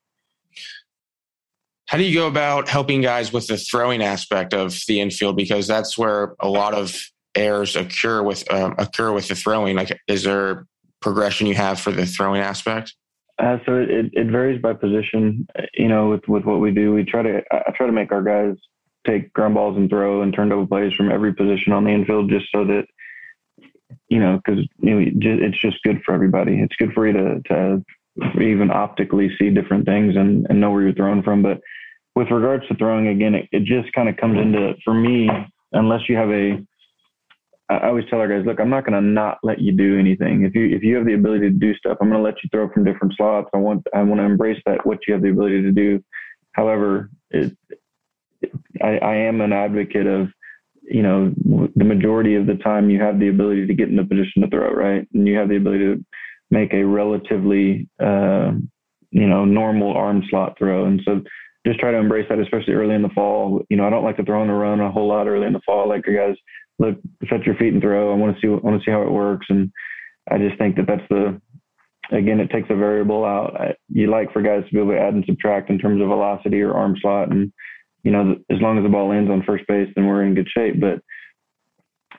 [1.87, 5.37] How do you go about helping guys with the throwing aspect of the infield?
[5.37, 6.97] Because that's where a lot of
[7.35, 9.77] errors occur with um, occur with the throwing.
[9.77, 10.67] Like, is there
[11.01, 12.95] progression you have for the throwing aspect?
[13.41, 15.47] Uh, so it, it varies by position.
[15.75, 18.23] You know, with, with what we do, we try to I try to make our
[18.23, 18.57] guys
[19.07, 22.31] take ground balls and throw and turned over plays from every position on the infield,
[22.31, 22.85] just so that
[24.09, 26.61] you know, because you know, it's just good for everybody.
[26.61, 27.85] It's good for you to to
[28.41, 31.43] even optically see different things and, and know where you're throwing from.
[31.43, 31.61] But
[32.15, 35.31] with regards to throwing, again, it, it just kind of comes into for me,
[35.73, 36.59] unless you have a
[37.71, 40.43] I always tell our guys, look, I'm not going to not let you do anything.
[40.45, 42.49] If you if you have the ability to do stuff, I'm going to let you
[42.51, 43.49] throw from different slots.
[43.55, 46.03] I want I want to embrace that what you have the ability to do.
[46.53, 47.57] However, it,
[48.43, 48.51] it,
[48.83, 50.29] I, I am an advocate of
[50.83, 51.33] you know
[51.77, 54.49] the majority of the time you have the ability to get in the position to
[54.49, 56.05] throw right, and you have the ability to
[56.51, 58.51] make a relatively uh,
[59.13, 61.23] you know normal arm slot throw, and so
[61.65, 63.63] just try to embrace that, especially early in the fall.
[63.69, 65.53] You know, I don't like to throw on the run a whole lot early in
[65.53, 65.89] the fall.
[65.89, 66.35] like you guys
[66.81, 66.97] look,
[67.29, 68.11] set your feet and throw.
[68.11, 69.47] I want to see, I want to see how it works.
[69.51, 69.71] And
[70.31, 71.41] I just think that that's the,
[72.11, 73.61] again, it takes a variable out.
[73.61, 76.09] I, you like for guys to be able to add and subtract in terms of
[76.09, 77.31] velocity or arm slot.
[77.31, 77.53] And,
[78.03, 80.49] you know, as long as the ball lands on first base, then we're in good
[80.49, 80.81] shape.
[80.81, 81.01] But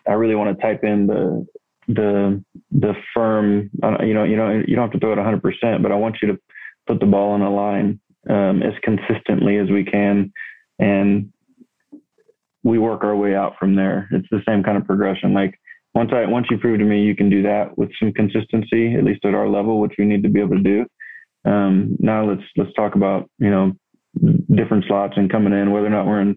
[0.08, 1.46] I really want to type in the,
[1.88, 3.72] the, the firm,
[4.04, 6.28] you know, you know, you don't have to throw it 100%, but I want you
[6.30, 6.40] to
[6.86, 10.32] put the ball on a line um, as consistently as we can.
[10.78, 11.34] And
[12.64, 14.08] we work our way out from there.
[14.12, 15.34] It's the same kind of progression.
[15.34, 15.60] Like
[15.94, 19.04] once I once you prove to me you can do that with some consistency, at
[19.04, 20.86] least at our level, which we need to be able to do.
[21.50, 23.74] Um, now let's let's talk about you know
[24.54, 26.36] different slots and coming in, whether or not we're in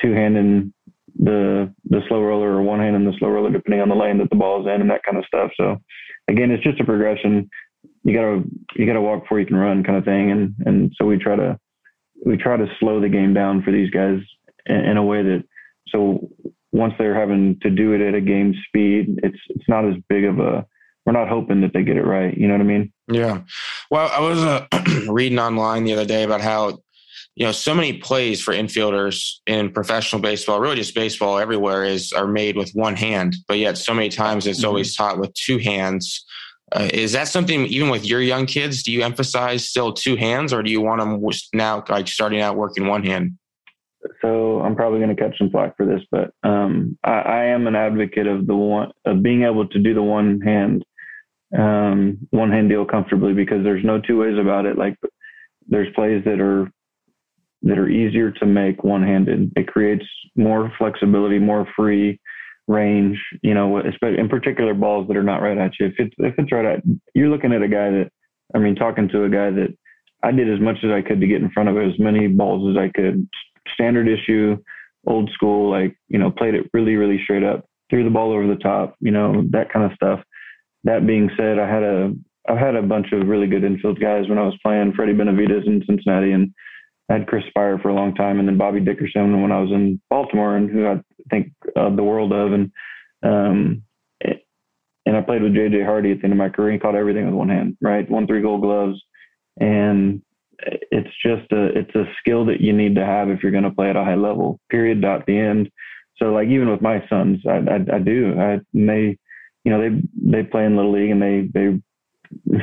[0.00, 0.72] two handing
[1.18, 4.18] the the slow roller or one hand in the slow roller, depending on the lane
[4.18, 5.50] that the ball is in and that kind of stuff.
[5.56, 5.76] So
[6.28, 7.50] again, it's just a progression.
[8.04, 8.42] You gotta
[8.76, 10.30] you gotta walk before you can run, kind of thing.
[10.30, 11.58] And and so we try to
[12.24, 14.18] we try to slow the game down for these guys
[14.66, 15.44] in, in a way that
[15.90, 16.30] so
[16.72, 20.24] once they're having to do it at a game speed, it's it's not as big
[20.24, 20.66] of a.
[21.06, 22.36] We're not hoping that they get it right.
[22.36, 22.92] You know what I mean?
[23.10, 23.40] Yeah.
[23.90, 24.66] Well, I was uh,
[25.08, 26.80] reading online the other day about how
[27.34, 32.12] you know so many plays for infielders in professional baseball, really just baseball everywhere, is
[32.12, 34.68] are made with one hand, but yet so many times it's mm-hmm.
[34.68, 36.24] always taught with two hands.
[36.70, 38.82] Uh, is that something even with your young kids?
[38.82, 41.24] Do you emphasize still two hands, or do you want them
[41.54, 43.38] now like starting out working one hand?
[44.20, 47.66] So I'm probably going to catch some flack for this, but um, I, I, am
[47.66, 50.84] an advocate of the one of being able to do the one hand
[51.56, 54.76] um, one hand deal comfortably because there's no two ways about it.
[54.76, 54.96] Like
[55.66, 56.70] there's plays that are
[57.62, 59.52] that are easier to make one handed.
[59.56, 60.04] It creates
[60.36, 62.20] more flexibility, more free
[62.66, 63.18] range.
[63.42, 65.86] You know, especially in particular balls that are not right at you.
[65.86, 66.82] If it's if it's right at
[67.14, 68.10] you're looking at a guy that
[68.54, 69.74] I mean, talking to a guy that
[70.22, 72.76] I did as much as I could to get in front of as many balls
[72.76, 73.28] as I could
[73.74, 74.56] standard issue,
[75.06, 78.46] old school, like, you know, played it really, really straight up, threw the ball over
[78.46, 80.20] the top, you know, that kind of stuff.
[80.84, 82.12] That being said, I had a,
[82.48, 85.66] I've had a bunch of really good infield guys when I was playing Freddie Benavides
[85.66, 86.52] in Cincinnati and
[87.10, 89.70] I had Chris Speier for a long time and then Bobby Dickerson when I was
[89.70, 91.00] in Baltimore and who I
[91.30, 92.52] think uh, the world of.
[92.52, 92.72] And,
[93.22, 93.82] um,
[95.08, 96.72] and I played with JJ Hardy at the end of my career.
[96.72, 98.08] He caught everything with one hand, right?
[98.10, 99.02] Won three gold gloves.
[99.58, 100.20] And
[100.60, 103.70] it's just a it's a skill that you need to have if you're going to
[103.70, 104.60] play at a high level.
[104.70, 105.00] Period.
[105.00, 105.26] Dot.
[105.26, 105.70] The end.
[106.16, 108.34] So like even with my sons, I I, I do.
[108.38, 109.18] I they
[109.64, 111.78] you know they they play in little league and they they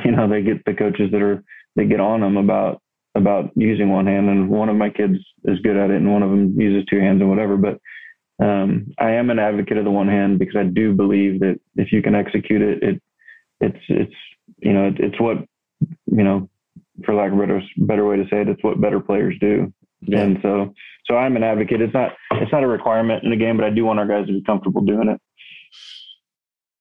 [0.06, 1.44] you know they get the coaches that are
[1.76, 2.82] they get on them about
[3.16, 6.22] about using one hand and one of my kids is good at it and one
[6.22, 7.80] of them uses two hands and whatever but
[8.44, 11.94] um, I am an advocate of the one hand because I do believe that if
[11.94, 13.02] you can execute it it
[13.62, 14.16] it's it's
[14.58, 15.38] you know it, it's what
[16.08, 16.50] you know
[17.04, 19.74] for lack of a better better way to say it, it's what better players do.
[20.02, 20.20] Yeah.
[20.20, 20.74] And so,
[21.06, 21.82] so I'm an advocate.
[21.82, 24.28] It's not it's not a requirement in the game, but I do want our guys
[24.28, 25.20] to be comfortable doing it.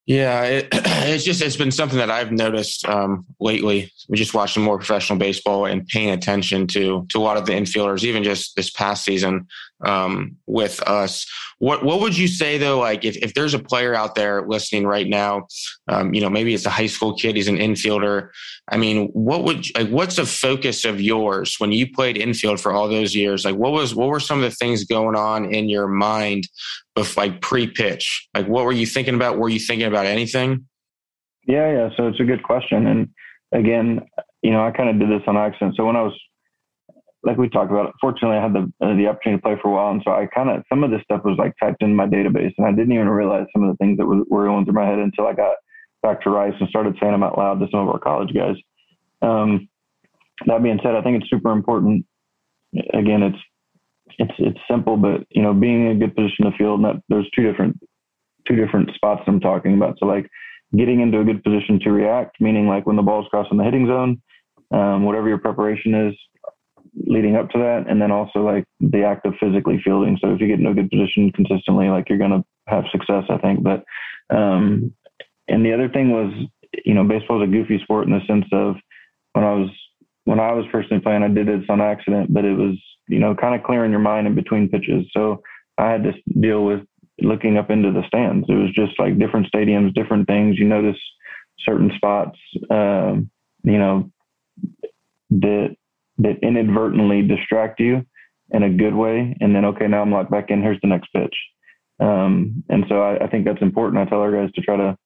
[0.06, 3.90] Yeah, it, it's just it's been something that I've noticed um, lately.
[4.08, 7.52] We're just watching more professional baseball and paying attention to to a lot of the
[7.52, 9.46] infielders, even just this past season
[9.84, 11.26] um, with us.
[11.58, 12.78] What what would you say though?
[12.78, 15.46] Like if, if there's a player out there listening right now,
[15.88, 18.28] um, you know maybe it's a high school kid, he's an infielder.
[18.70, 22.72] I mean, what would like what's a focus of yours when you played infield for
[22.72, 23.44] all those years?
[23.44, 26.48] Like what was what were some of the things going on in your mind
[26.96, 28.28] of like pre-pitch?
[28.34, 29.38] Like what were you thinking about?
[29.38, 30.66] Were you thinking about anything?
[31.46, 31.88] Yeah, yeah.
[31.96, 32.86] So it's a good question.
[32.86, 33.08] And
[33.52, 34.00] again,
[34.42, 35.76] you know, I kind of did this on accident.
[35.76, 36.18] So when I was,
[37.24, 39.74] like we talked about, fortunately I had the uh, the opportunity to play for a
[39.74, 42.06] while, and so I kind of some of this stuff was like typed in my
[42.06, 44.74] database, and I didn't even realize some of the things that were, were going through
[44.74, 45.56] my head until I got
[46.02, 48.56] back to Rice and started saying them out loud to some of our college guys.
[49.22, 49.68] Um,
[50.46, 52.04] that being said, I think it's super important.
[52.92, 53.38] Again, it's
[54.18, 57.02] it's it's simple, but you know, being in a good position in the field, that,
[57.08, 57.78] there's two different
[58.46, 59.96] two different spots I'm talking about.
[59.98, 60.28] So like
[60.76, 63.86] getting into a good position to react, meaning like when the ball's crossing the hitting
[63.86, 64.20] zone,
[64.70, 66.14] um, whatever your preparation is
[67.06, 70.18] leading up to that, and then also like the act of physically fielding.
[70.20, 73.38] So if you get in a good position consistently, like you're gonna have success, I
[73.38, 73.62] think.
[73.62, 73.84] But
[74.30, 74.92] um,
[75.48, 76.32] and the other thing was,
[76.84, 78.76] you know, baseball is a goofy sport in the sense of
[79.32, 79.70] when I was
[80.24, 82.78] when I was personally playing, I did it on accident, but it was
[83.08, 85.06] you know, kind of clearing your mind in between pitches.
[85.12, 85.42] So
[85.78, 86.80] I had to deal with
[87.20, 88.46] looking up into the stands.
[88.48, 90.58] It was just like different stadiums, different things.
[90.58, 90.98] You notice
[91.58, 92.38] certain spots,
[92.70, 93.30] um,
[93.62, 94.10] you know,
[95.30, 95.76] that
[96.18, 98.04] that inadvertently distract you
[98.50, 100.62] in a good way, and then okay, now I'm locked back in.
[100.62, 101.34] Here's the next pitch.
[102.00, 104.00] Um, and so I, I think that's important.
[104.00, 104.96] I tell our guys to try to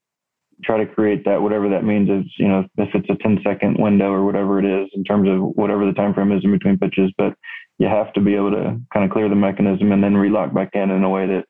[0.64, 3.77] try to create that, whatever that means is, you know, if it's a 10 second
[3.79, 6.79] window or whatever it is in terms of whatever the time frame is in between
[6.79, 7.35] pitches, but
[7.79, 10.71] you have to be able to kind of clear the mechanism and then relock back
[10.73, 11.44] in in a way that,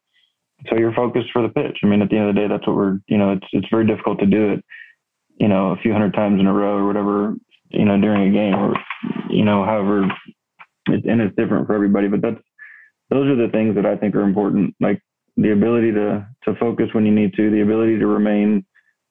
[0.68, 1.78] so you're focused for the pitch.
[1.82, 3.68] I mean, at the end of the day, that's what we're, you know, it's, it's
[3.70, 4.64] very difficult to do it,
[5.38, 7.34] you know, a few hundred times in a row or whatever,
[7.70, 8.74] you know, during a game or,
[9.30, 10.04] you know, however,
[10.86, 12.40] it, and it's different for everybody, but that's,
[13.10, 14.74] those are the things that I think are important.
[14.80, 15.00] Like
[15.36, 18.64] the ability to, to focus when you need to, the ability to remain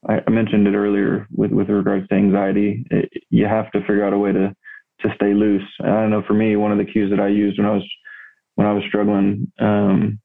[0.07, 2.85] I, mentioned it earlier with, with regards to anxiety.
[2.91, 4.53] It, you have to figure out a way to,
[5.01, 5.65] to stay loose.
[5.83, 7.87] I know for me, one of the cues that I used when I was,
[8.55, 10.19] when I was struggling, um,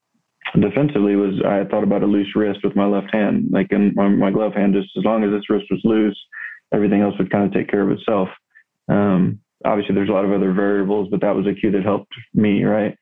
[0.59, 4.07] defensively was I thought about a loose wrist with my left hand, like in my,
[4.07, 6.19] my, glove hand, just as long as this wrist was loose,
[6.73, 8.29] everything else would kind of take care of itself.
[8.89, 12.13] Um, obviously there's a lot of other variables, but that was a cue that helped
[12.33, 12.63] me.
[12.63, 12.97] Right.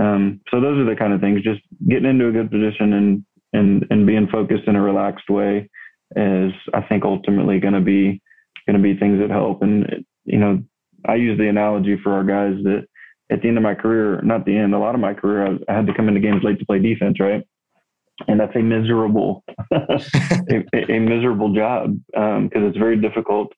[0.00, 3.24] Um, so those are the kind of things, just getting into a good position and,
[3.52, 5.68] and, and being focused in a relaxed way
[6.16, 8.22] is I think ultimately going to be
[8.66, 9.62] going to be things that help.
[9.62, 10.62] And you know,
[11.06, 12.86] I use the analogy for our guys that
[13.30, 15.72] at the end of my career, not the end, a lot of my career, I,
[15.72, 17.42] I had to come into games late to play defense, right?
[18.26, 23.52] And that's a miserable, a, a, miserable job because um, it's very difficult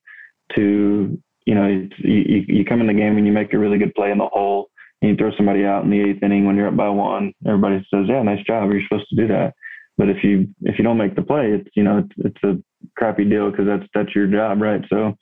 [0.55, 3.95] to, you know, you, you come in the game and you make a really good
[3.95, 4.69] play in the hole
[5.01, 7.33] and you throw somebody out in the eighth inning when you're up by one.
[7.45, 8.71] Everybody says, "Yeah, nice job.
[8.71, 9.53] You're supposed to do that."
[9.97, 12.61] But if you if you don't make the play, it's you know it's, it's a
[12.97, 14.81] crappy deal because that's that's your job, right?
[14.89, 15.17] So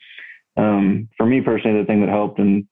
[0.57, 2.65] um, for me personally, the thing that helped and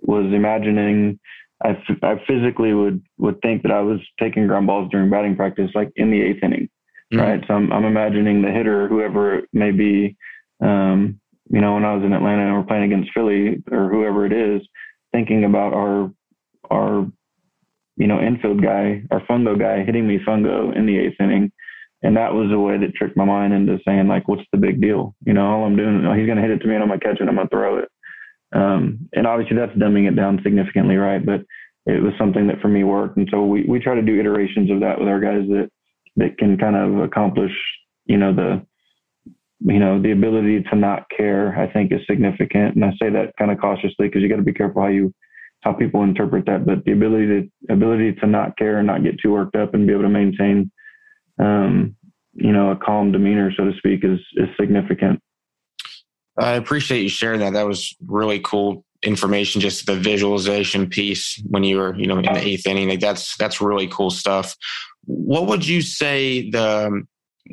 [0.00, 1.18] was imagining.
[1.64, 5.36] I, f- I physically would would think that I was taking ground balls during batting
[5.36, 6.68] practice, like in the eighth inning,
[7.12, 7.18] mm-hmm.
[7.18, 7.44] right?
[7.46, 10.16] So I'm, I'm imagining the hitter, whoever it may be.
[10.62, 14.26] Um, you know, when I was in Atlanta and we're playing against Philly or whoever
[14.26, 14.66] it is,
[15.12, 16.12] thinking about our
[16.70, 17.06] our
[17.96, 21.50] you know, infield guy our fungo guy hitting me fungo in the eighth inning.
[22.02, 24.82] And that was the way that tricked my mind into saying, like, what's the big
[24.82, 25.14] deal?
[25.24, 27.00] You know, all I'm doing, he's going to hit it to me and I'm going
[27.00, 27.88] to catch it, I'm going to throw it.
[28.56, 31.24] Um, and obviously that's dumbing it down significantly, right?
[31.24, 31.42] But
[31.84, 33.16] it was something that for me worked.
[33.18, 35.68] And so we, we try to do iterations of that with our guys that,
[36.16, 37.52] that can kind of accomplish,
[38.06, 38.64] you know, the,
[39.60, 42.76] you know, the ability to not care, I think is significant.
[42.76, 45.12] And I say that kind of cautiously because you got to be careful how you
[45.62, 49.18] how people interpret that, but the ability to ability to not care and not get
[49.20, 50.70] too worked up and be able to maintain,
[51.40, 51.96] um,
[52.34, 55.20] you know, a calm demeanor, so to speak, is is significant.
[56.38, 57.54] I appreciate you sharing that.
[57.54, 59.60] That was really cool information.
[59.60, 62.88] Just the visualization piece when you were, you know, in the eighth inning.
[62.88, 64.54] Like that's that's really cool stuff.
[65.04, 67.06] What would you say the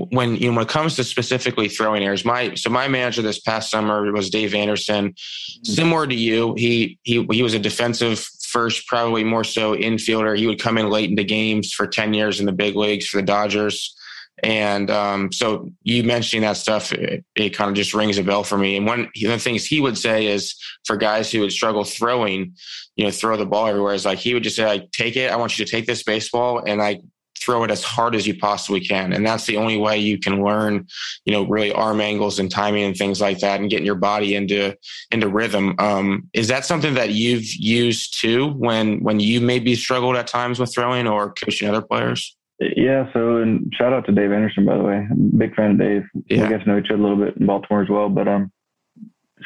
[0.10, 3.40] when you know when it comes to specifically throwing errors, my so my manager this
[3.40, 5.10] past summer was Dave Anderson.
[5.10, 5.72] Mm-hmm.
[5.72, 10.38] Similar to you, he he he was a defensive first, probably more so infielder.
[10.38, 13.18] He would come in late into games for ten years in the big leagues for
[13.18, 13.96] the Dodgers.
[14.42, 18.44] And um, so you mentioning that stuff, it, it, kind of just rings a bell
[18.44, 18.76] for me.
[18.76, 20.56] And one of the things he would say is
[20.86, 22.56] for guys who would struggle throwing,
[22.96, 25.32] you know, throw the ball everywhere is like he would just say, like, take it.
[25.32, 27.02] I want you to take this baseball and like
[27.40, 29.14] throw it as hard as you possibly can.
[29.14, 30.88] And that's the only way you can learn,
[31.26, 34.36] you know, really arm angles and timing and things like that and getting your body
[34.36, 34.76] into
[35.12, 35.76] into rhythm.
[35.80, 40.60] Um, is that something that you've used too when when you maybe struggled at times
[40.60, 42.36] with throwing or coaching other players?
[42.60, 45.08] Yeah, so and shout out to Dave Anderson by the way.
[45.38, 46.04] big fan of Dave.
[46.28, 46.44] Yeah.
[46.44, 48.10] We got to know each other a little bit in Baltimore as well.
[48.10, 48.52] But um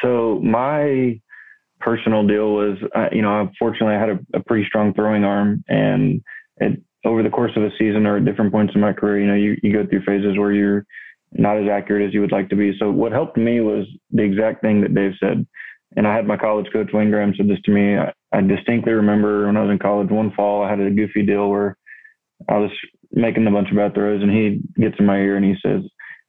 [0.01, 1.19] so my
[1.79, 5.63] personal deal was, uh, you know, fortunately I had a, a, pretty strong throwing arm,
[5.67, 6.21] and
[6.57, 9.27] it, over the course of a season or at different points in my career, you
[9.27, 10.85] know, you, you go through phases where you're
[11.33, 12.73] not as accurate as you would like to be.
[12.79, 15.45] So what helped me was the exact thing that Dave said.
[15.95, 17.97] And I had my college coach Wayne Graham said this to me.
[17.97, 21.25] I, I distinctly remember when I was in college one fall I had a goofy
[21.25, 21.77] deal where
[22.49, 22.71] I was
[23.11, 25.81] making a bunch of bad throws, and he gets in my ear and he says,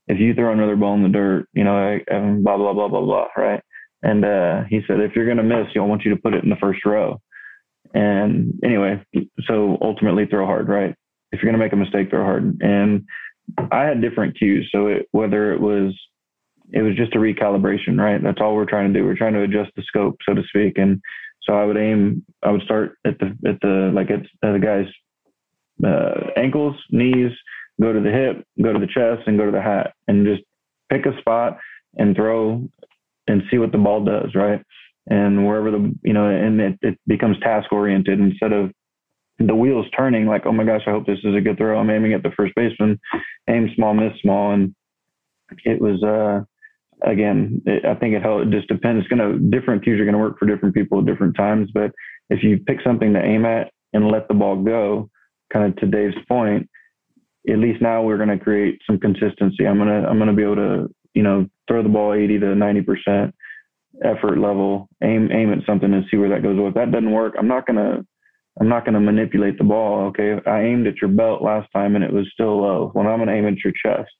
[0.06, 3.26] "If you throw another ball in the dirt, you know, blah blah blah blah blah,
[3.36, 3.62] right?"
[4.02, 6.44] And uh, he said, if you're to miss, you will want you to put it
[6.44, 7.20] in the first row.
[7.94, 9.04] And anyway,
[9.46, 10.94] so ultimately throw hard, right?
[11.32, 12.58] If you're to make a mistake, throw hard.
[12.60, 13.04] And
[13.72, 14.68] I had different cues.
[14.72, 15.98] So it, whether it was,
[16.70, 18.22] it was just a recalibration, right?
[18.22, 19.04] That's all we're trying to do.
[19.04, 20.76] We're trying to adjust the scope, so to speak.
[20.76, 21.00] And
[21.42, 24.60] so I would aim, I would start at the, at the, like at, at the
[24.62, 24.86] guy's
[25.84, 27.32] uh, ankles, knees,
[27.80, 30.42] go to the hip, go to the chest, and go to the hat, and just
[30.90, 31.58] pick a spot
[31.96, 32.68] and throw
[33.26, 34.62] and see what the ball does, right?
[35.08, 38.72] And wherever the you know, and it, it becomes task oriented instead of
[39.38, 41.78] the wheels turning like, oh my gosh, I hope this is a good throw.
[41.78, 42.98] I'm aiming at the first baseman,
[43.48, 44.74] aim small, miss small, and
[45.64, 46.44] it was uh
[47.08, 49.00] again, it, I think it, it just depends.
[49.00, 51.92] It's gonna different cues are gonna work for different people at different times, but
[52.30, 55.08] if you pick something to aim at and let the ball go,
[55.52, 56.68] kind of to Dave's point,
[57.48, 59.66] at least now we're going to create some consistency.
[59.66, 60.88] I'm gonna I'm gonna be able to
[61.18, 63.34] you know, throw the ball 80 to 90 percent
[64.04, 66.56] effort level, aim aim at something and see where that goes.
[66.56, 68.04] Well, if that doesn't work, I'm not gonna
[68.60, 70.06] I'm not gonna manipulate the ball.
[70.08, 72.92] Okay, I aimed at your belt last time and it was still low.
[72.94, 74.10] Well, I'm gonna aim at your chest.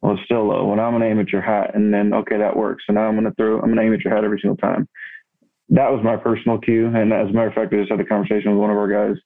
[0.00, 0.64] Well, it's still low.
[0.64, 2.84] Well, I'm gonna aim at your hat, and then okay, that works.
[2.86, 3.60] So now I'm gonna throw.
[3.60, 4.88] I'm gonna aim at your hat every single time.
[5.68, 8.04] That was my personal cue, and as a matter of fact, I just had a
[8.04, 9.20] conversation with one of our guys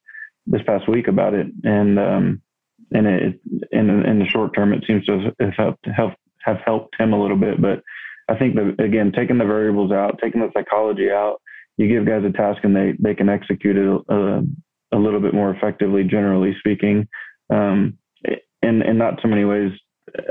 [0.50, 2.42] this past week about it, and um,
[2.92, 3.40] and it
[3.72, 7.20] in in the short term, it seems to have helped helped have helped him a
[7.20, 7.60] little bit.
[7.60, 7.82] But
[8.28, 11.40] I think that again, taking the variables out, taking the psychology out,
[11.76, 14.40] you give guys a task and they they can execute it a, uh,
[14.92, 17.08] a little bit more effectively, generally speaking.
[17.52, 17.98] Um,
[18.62, 19.72] and in not so many ways,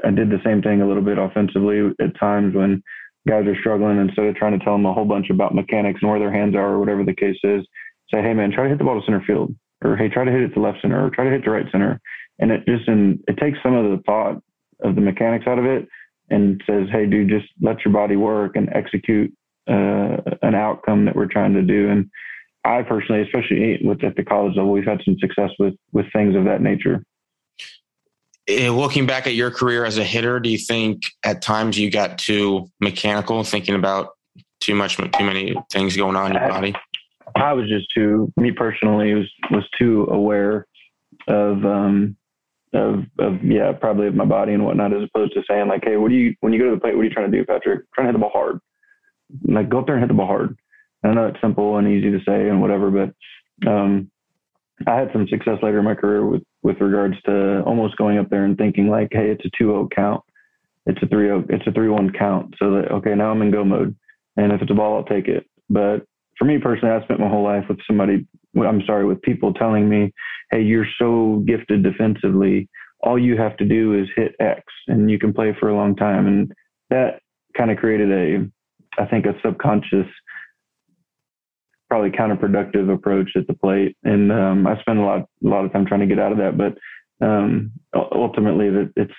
[0.06, 2.84] I did the same thing a little bit offensively at times when
[3.28, 4.00] guys are struggling.
[4.00, 6.56] Instead of trying to tell them a whole bunch about mechanics and where their hands
[6.56, 7.66] are or whatever the case is,
[8.14, 9.54] say, hey man, try to hit the ball to center field,
[9.84, 11.66] or hey, try to hit it to left center, or try to hit to right
[11.72, 12.00] center.
[12.40, 14.42] And it just and it takes some of the thought
[14.82, 15.88] of the mechanics out of it
[16.30, 19.34] and says, "Hey, dude, just let your body work and execute
[19.68, 22.10] uh, an outcome that we're trying to do." And
[22.66, 26.36] I personally, especially with at the college level, we've had some success with with things
[26.36, 27.04] of that nature.
[28.48, 31.92] Eh, looking back at your career as a hitter, do you think at times you
[31.92, 34.10] got too mechanical, thinking about
[34.60, 36.74] too much, too many things going on in your body?
[37.40, 40.68] I was just too, me personally, was was too aware
[41.28, 42.16] of um,
[42.74, 45.98] of, of yeah, probably of my body and whatnot, as opposed to saying like, hey,
[45.98, 47.46] what do you when you go to the plate, what are you trying to do,
[47.46, 47.86] Patrick?
[47.94, 48.60] trying to hit the ball hard.
[49.44, 50.58] Like go up there and hit the ball hard.
[51.04, 54.12] I know it's simple and easy to say and whatever, but um,
[54.86, 58.30] I had some success later in my career with with regards to almost going up
[58.30, 60.22] there and thinking like, hey, it's a 2-0 count,
[60.86, 62.54] it's a 3-0, it's a 3-1 count.
[62.60, 63.96] So that okay, now I'm in go mode,
[64.36, 65.46] and if it's a ball, I'll take it.
[65.70, 66.06] But
[66.40, 68.26] for me personally, I spent my whole life with somebody
[68.58, 70.14] I'm sorry, with people telling me,
[70.52, 72.68] hey, you're so gifted defensively.
[73.02, 75.96] All you have to do is hit X and you can play for a long
[75.96, 76.28] time.
[76.28, 76.52] And
[76.90, 77.22] that
[77.58, 80.08] kind of created a, I think, a subconscious,
[81.90, 83.96] probably counterproductive approach at the plate.
[84.04, 86.40] And um, I spent a lot, a lot of time trying to get out of
[86.40, 86.58] that.
[86.58, 89.14] But um, ultimately, it's,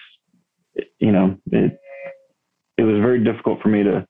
[0.98, 1.78] you know, it,
[2.76, 4.06] it was very difficult for me to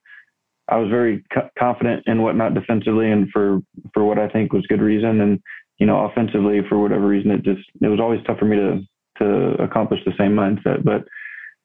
[0.71, 3.59] I was very co- confident in whatnot defensively and for
[3.93, 5.21] for what I think was good reason.
[5.21, 5.39] And
[5.77, 8.81] you know, offensively for whatever reason, it just it was always tough for me to
[9.19, 10.83] to accomplish the same mindset.
[10.83, 11.03] But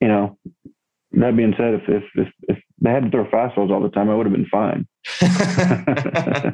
[0.01, 0.37] you know,
[1.13, 4.09] that being said, if if if, if they had to throw fastballs all the time,
[4.09, 4.85] I would have been fine.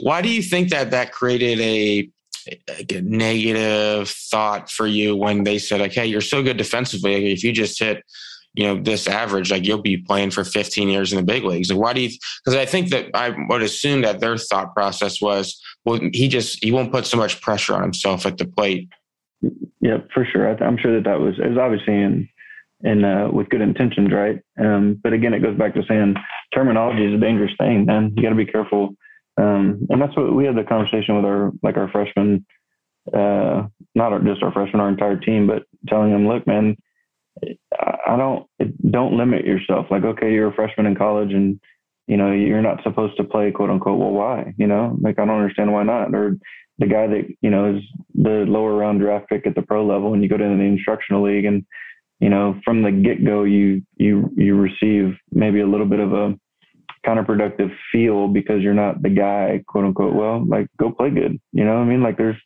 [0.00, 2.10] Why do you think that that created a
[2.78, 7.30] a negative thought for you when they said, like, hey, you're so good defensively.
[7.32, 8.02] If you just hit
[8.58, 11.70] you know this average like you'll be playing for 15 years in the big leagues.
[11.70, 12.10] Like why do you
[12.44, 16.62] because i think that i would assume that their thought process was well he just
[16.62, 18.88] he won't put so much pressure on himself at the plate.
[19.80, 20.48] Yeah for sure.
[20.48, 22.28] I, am sure that that was it was obviously in
[22.82, 24.40] in uh, with good intentions right?
[24.58, 26.16] Um, but again it goes back to saying
[26.52, 28.12] terminology is a dangerous thing man.
[28.16, 28.96] You got to be careful.
[29.40, 32.44] Um, and that's what we had the conversation with our like our freshman
[33.14, 36.76] uh, not just our freshmen, our entire team, but telling them, look, man,
[37.80, 38.46] I don't
[38.90, 39.86] don't limit yourself.
[39.90, 41.60] Like, okay, you're a freshman in college, and
[42.06, 43.98] you know you're not supposed to play, quote unquote.
[43.98, 44.54] Well, why?
[44.56, 46.14] You know, like I don't understand why not.
[46.14, 46.36] Or
[46.78, 47.82] the guy that you know is
[48.14, 51.22] the lower round draft pick at the pro level, and you go to the instructional
[51.22, 51.64] league, and
[52.20, 56.12] you know from the get go, you you you receive maybe a little bit of
[56.12, 56.34] a
[57.06, 60.14] counterproductive feel because you're not the guy, quote unquote.
[60.14, 61.38] Well, like go play good.
[61.52, 62.02] You know what I mean?
[62.02, 62.36] Like there's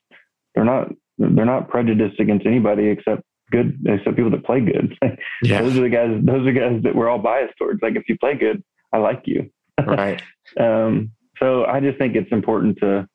[0.55, 0.89] they're not
[1.19, 3.23] they're not prejudiced against anybody except
[3.53, 4.97] good except people that play good.
[5.43, 5.63] yeah.
[5.63, 7.81] those are the guys those are guys that we're all biased towards.
[7.83, 9.51] Like if you play good, I like you.
[9.87, 10.23] Right.
[10.61, 13.09] um, so I just think it's important to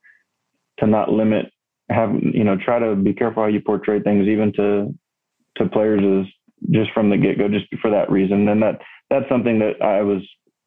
[0.79, 1.51] to not limit
[1.89, 4.93] have you know try to be careful how you portray things even to
[5.57, 6.33] to players is
[6.71, 10.01] just from the get go just for that reason and that that's something that I
[10.01, 10.21] was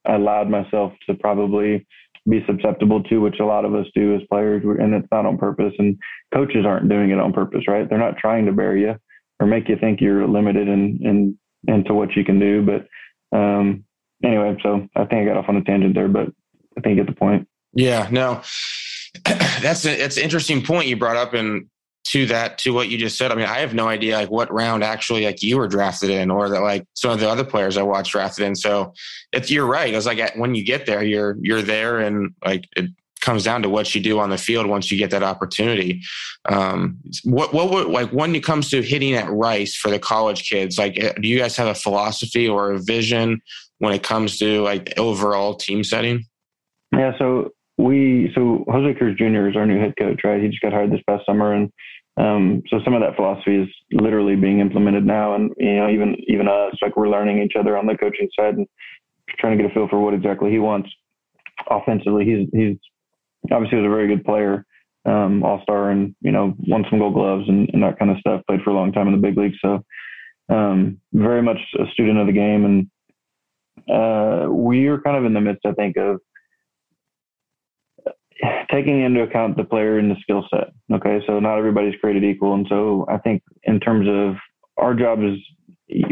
[0.06, 1.86] I allowed myself to probably
[2.28, 5.38] be susceptible to, which a lot of us do as players, and it's not on
[5.38, 5.72] purpose.
[5.78, 5.96] And
[6.32, 7.88] coaches aren't doing it on purpose, right?
[7.88, 8.94] They're not trying to bury you
[9.40, 12.64] or make you think you're limited in in into what you can do.
[12.64, 13.84] But um,
[14.22, 16.28] anyway, so I think I got off on a tangent there, but
[16.76, 17.48] I think you get the point.
[17.72, 18.42] Yeah, no,
[19.24, 21.66] that's a, that's an interesting point you brought up, and
[22.04, 23.30] to that to what you just said.
[23.30, 26.30] I mean, I have no idea like what round actually like you were drafted in,
[26.30, 28.54] or that like some of the other players I watched drafted in.
[28.54, 28.92] So
[29.32, 29.92] it's you're right.
[29.94, 32.90] It's like when you get there, you're you're there, and like it
[33.20, 36.02] comes down to what you do on the field once you get that opportunity.
[36.48, 40.48] Um, what what would like when it comes to hitting at Rice for the college
[40.48, 40.78] kids?
[40.78, 43.40] Like, eh, do you guys have a philosophy or a vision
[43.78, 46.24] when it comes to like overall team setting?
[46.92, 47.12] Yeah.
[47.18, 49.48] So we so Jose Cruz Jr.
[49.48, 50.42] is our new head coach, right?
[50.42, 51.70] He just got hired this past summer, and
[52.16, 56.16] um, so some of that philosophy is literally being implemented now, and you know even
[56.28, 58.66] even us like we're learning each other on the coaching side and
[59.38, 60.90] trying to get a feel for what exactly he wants
[61.70, 62.24] offensively.
[62.24, 62.76] He's he's
[63.50, 64.64] obviously was a very good player,
[65.04, 68.18] um, all star, and you know won some Gold Gloves and, and, that kind of
[68.18, 68.42] stuff.
[68.46, 69.84] Played for a long time in the big league, so
[70.48, 72.90] um, very much a student of the game, and
[73.88, 76.20] uh, we are kind of in the midst, I think, of
[78.70, 80.72] taking into account the player and the skill set.
[80.92, 84.36] Okay, so not everybody's created equal, and so I think in terms of
[84.76, 85.38] our job is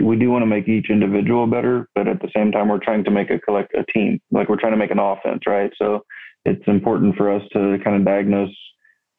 [0.03, 3.05] we do want to make each individual better, but at the same time we're trying
[3.05, 4.20] to make a collect a team.
[4.31, 5.70] Like we're trying to make an offense, right?
[5.81, 6.05] So
[6.45, 8.55] it's important for us to kind of diagnose,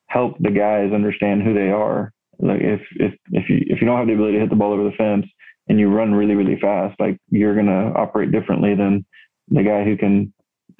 [0.07, 2.11] help the guys understand who they are.
[2.39, 4.73] Like if if if you if you don't have the ability to hit the ball
[4.73, 5.25] over the fence
[5.67, 9.05] and you run really really fast, like you're gonna operate differently than
[9.49, 10.33] the guy who can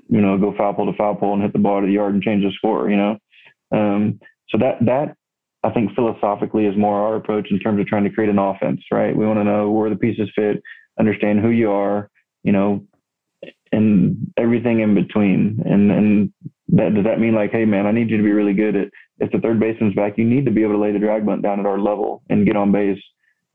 [0.09, 2.13] you know, go foul pole to foul pole and hit the ball to the yard
[2.13, 3.17] and change the score, you know?
[3.71, 4.19] Um,
[4.49, 5.15] so that, that
[5.63, 8.81] I think philosophically is more our approach in terms of trying to create an offense,
[8.91, 9.15] right?
[9.15, 10.63] We want to know where the pieces fit,
[10.99, 12.09] understand who you are,
[12.43, 12.83] you know,
[13.72, 15.61] and everything in between.
[15.65, 16.34] And, and
[16.70, 18.88] that, does that mean like, hey man, I need you to be really good at,
[19.20, 21.43] if the third baseman's back, you need to be able to lay the drag bunt
[21.43, 23.01] down at our level and get on base.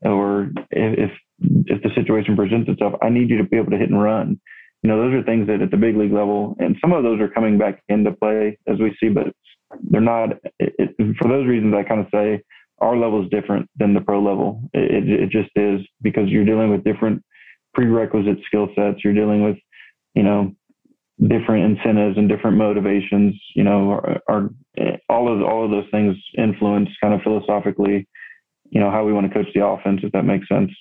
[0.01, 1.09] Or if,
[1.39, 4.39] if the situation presents itself, I need you to be able to hit and run
[4.85, 7.19] you know, those are things that at the big league level, and some of those
[7.19, 9.33] are coming back into play as we see, but
[9.81, 10.33] they're not.
[10.59, 12.43] It, for those reasons, I kind of say
[12.77, 14.61] our level is different than the pro level.
[14.73, 17.23] It, it just is because you're dealing with different
[17.73, 19.03] prerequisite skill sets.
[19.03, 19.57] You're dealing with,
[20.15, 20.53] you know,
[21.27, 23.39] different incentives and different motivations.
[23.55, 24.49] You know, are, are
[25.09, 28.07] all of all of those things influence kind of philosophically,
[28.69, 30.01] you know, how we want to coach the offense.
[30.03, 30.71] If that makes sense.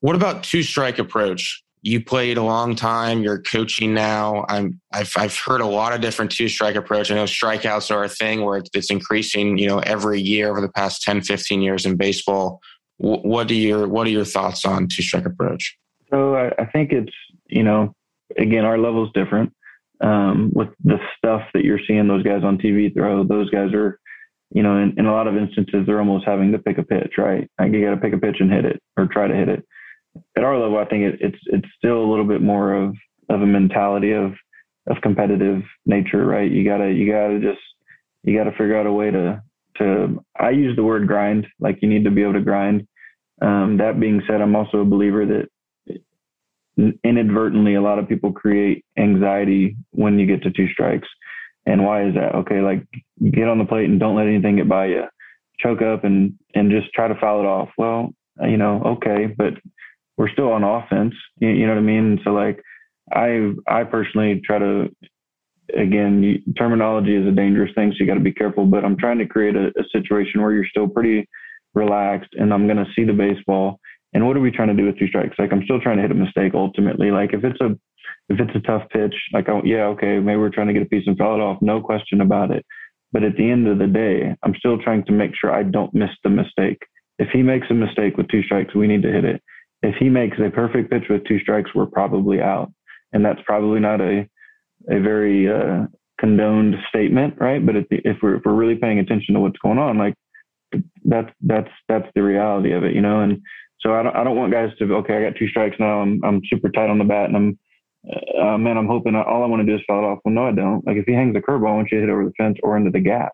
[0.00, 1.62] What about two strike approach?
[1.82, 3.22] you played a long time.
[3.22, 4.44] You're coaching now.
[4.48, 4.80] I'm.
[4.92, 7.10] I've I've heard a lot of different two strike approach.
[7.10, 9.58] I know strikeouts are a thing where it's increasing.
[9.58, 12.60] You know, every year over the past 10, 15 years in baseball.
[12.96, 15.76] What are your What are your thoughts on two strike approach?
[16.10, 17.12] So I, I think it's
[17.48, 17.94] you know
[18.36, 19.52] again our level is different.
[20.00, 23.98] Um, with the stuff that you're seeing those guys on TV throw, those guys are
[24.50, 27.18] you know, in, in a lot of instances, they're almost having to pick a pitch,
[27.18, 27.50] right?
[27.60, 29.62] Like you got to pick a pitch and hit it or try to hit it
[30.36, 32.94] at our level, I think it, it's it's still a little bit more of
[33.28, 34.32] of a mentality of
[34.88, 36.50] of competitive nature, right?
[36.50, 37.60] You gotta you gotta just
[38.24, 39.42] you gotta figure out a way to
[39.78, 40.24] to.
[40.38, 42.86] I use the word grind, like you need to be able to grind.
[43.40, 45.48] Um, that being said, I'm also a believer that
[47.04, 51.08] inadvertently a lot of people create anxiety when you get to two strikes.
[51.66, 52.34] And why is that?
[52.34, 52.86] Okay, like
[53.32, 55.04] get on the plate and don't let anything get by you.
[55.60, 57.68] Choke up and and just try to foul it off.
[57.76, 58.10] Well,
[58.42, 59.54] you know, okay, but
[60.16, 61.14] we're still on offense.
[61.40, 62.20] You, you know what I mean?
[62.24, 62.62] So like,
[63.12, 64.88] I I personally try to
[65.76, 68.64] again terminology is a dangerous thing, so you got to be careful.
[68.64, 71.28] But I'm trying to create a, a situation where you're still pretty
[71.74, 73.78] relaxed, and I'm going to see the baseball.
[74.12, 75.36] And what are we trying to do with two strikes?
[75.38, 77.10] Like I'm still trying to hit a mistake ultimately.
[77.10, 77.76] Like if it's a
[78.30, 80.86] if it's a tough pitch, like oh, yeah, okay, maybe we're trying to get a
[80.86, 82.64] piece and foul it off, no question about it.
[83.12, 85.94] But at the end of the day, I'm still trying to make sure I don't
[85.94, 86.78] miss the mistake.
[87.18, 89.42] If he makes a mistake with two strikes, we need to hit it.
[89.82, 92.72] If he makes a perfect pitch with two strikes, we're probably out.
[93.12, 94.28] And that's probably not a,
[94.90, 95.86] a very uh,
[96.20, 97.64] condoned statement, right?
[97.64, 100.14] But if, if, we're, if we're really paying attention to what's going on, like
[101.04, 103.20] that's, that's, that's the reality of it, you know?
[103.20, 103.40] And
[103.80, 106.00] so I don't, I don't want guys to, okay, I got two strikes now.
[106.00, 107.58] I'm, I'm super tight on the bat and I'm,
[108.40, 110.18] uh, man, I'm hoping all I want to do is foul it off.
[110.24, 110.86] Well, no, I don't.
[110.86, 112.76] Like if he hangs a curveball, I want you to hit over the fence or
[112.76, 113.32] into the gap.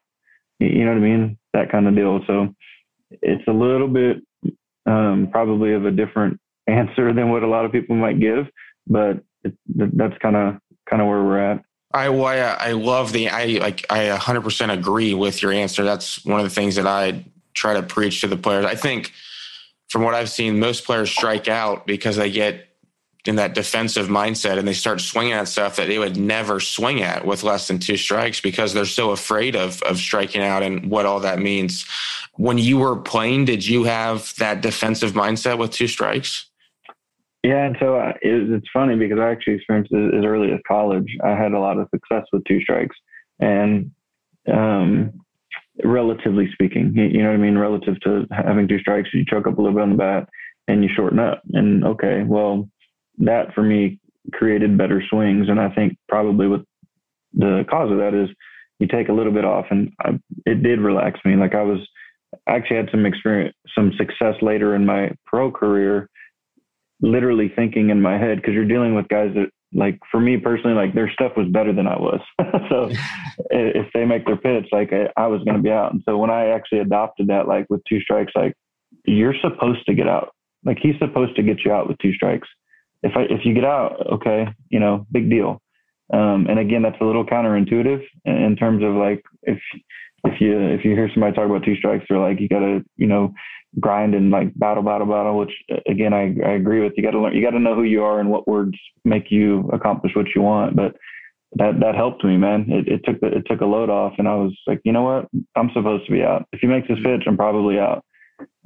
[0.59, 1.39] You know what I mean?
[1.53, 2.21] That kind of deal.
[2.27, 2.55] So
[3.23, 4.19] it's a little bit
[4.87, 8.47] um, probably of a different answer than what a lot of people might give,
[8.87, 10.57] but it, that's kind of
[10.89, 11.65] kind of where we're at.
[11.93, 15.85] I I, I love the I like I 100% agree with your answer.
[15.85, 18.65] That's one of the things that I try to preach to the players.
[18.65, 19.13] I think
[19.89, 22.69] from what I've seen, most players strike out because they get
[23.27, 27.03] in that defensive mindset and they start swinging at stuff that they would never swing
[27.03, 30.91] at with less than two strikes because they're so afraid of of striking out and
[30.91, 31.87] what all that means.
[32.35, 36.51] When you were playing, did you have that defensive mindset with two strikes?
[37.43, 40.61] Yeah, and so uh, it, it's funny because I actually experienced it as early as
[40.67, 41.07] college.
[41.23, 42.97] I had a lot of success with two strikes,
[43.39, 43.91] and
[44.51, 45.24] um,
[45.83, 47.59] relatively speaking, you know what I mean.
[47.59, 50.29] Relative to having two strikes, you choke up a little bit on the bat
[50.69, 51.43] and you shorten up.
[51.53, 52.69] And okay, well,
[53.19, 53.99] that for me
[54.33, 55.49] created better swings.
[55.49, 56.63] And I think probably what
[57.33, 58.29] the cause of that is
[58.79, 61.37] you take a little bit off and I, it did relax me.
[61.37, 61.79] Like I was
[62.47, 66.09] I actually had some experience, some success later in my pro career,
[67.01, 70.75] literally thinking in my head, cause you're dealing with guys that like, for me personally,
[70.75, 72.21] like their stuff was better than I was.
[72.71, 72.91] so
[73.51, 75.93] if they make their pitch, like I, I was going to be out.
[75.93, 78.55] And so when I actually adopted that, like with two strikes, like
[79.05, 80.35] you're supposed to get out.
[80.65, 82.49] Like he's supposed to get you out with two strikes
[83.05, 85.61] if I, if you get out, okay, you know, big deal.
[86.13, 89.59] Um, and again, that's a little counterintuitive in, in terms of like if
[90.25, 92.83] if you if you hear somebody talk about two strikes, they're like you got to
[92.97, 93.33] you know
[93.81, 95.39] grind and like battle, battle, battle.
[95.39, 95.53] Which
[95.89, 96.93] again, I, I agree with.
[96.97, 97.35] You got to learn.
[97.35, 100.43] You got to know who you are and what words make you accomplish what you
[100.43, 100.77] want.
[100.77, 100.97] But
[101.57, 102.67] that that helped me, man.
[102.69, 105.03] It, it took the, it took a load off, and I was like, you know
[105.03, 106.47] what, I'm supposed to be out.
[106.53, 108.05] If he makes this pitch, I'm probably out.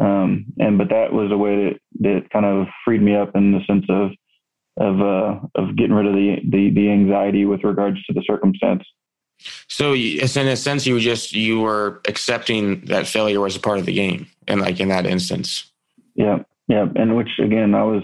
[0.01, 3.53] Um, and but that was a way that that kind of freed me up in
[3.53, 4.11] the sense of
[4.79, 8.83] of uh, of getting rid of the, the the anxiety with regards to the circumstance.
[9.69, 13.79] So, in a sense, you were just you were accepting that failure was a part
[13.79, 15.71] of the game, and like in that instance.
[16.15, 18.03] Yeah, yeah, and which again, I was.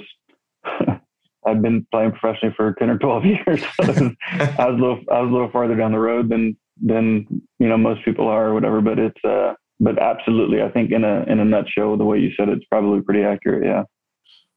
[1.46, 3.62] I've been playing professionally for ten or twelve years.
[3.82, 4.10] So
[4.58, 7.26] I was a little, I was a little farther down the road than than
[7.58, 8.80] you know most people are or whatever.
[8.80, 12.30] But it's, uh, but absolutely, I think in a in a nutshell, the way you
[12.36, 13.64] said it, it's probably pretty accurate.
[13.64, 13.82] Yeah.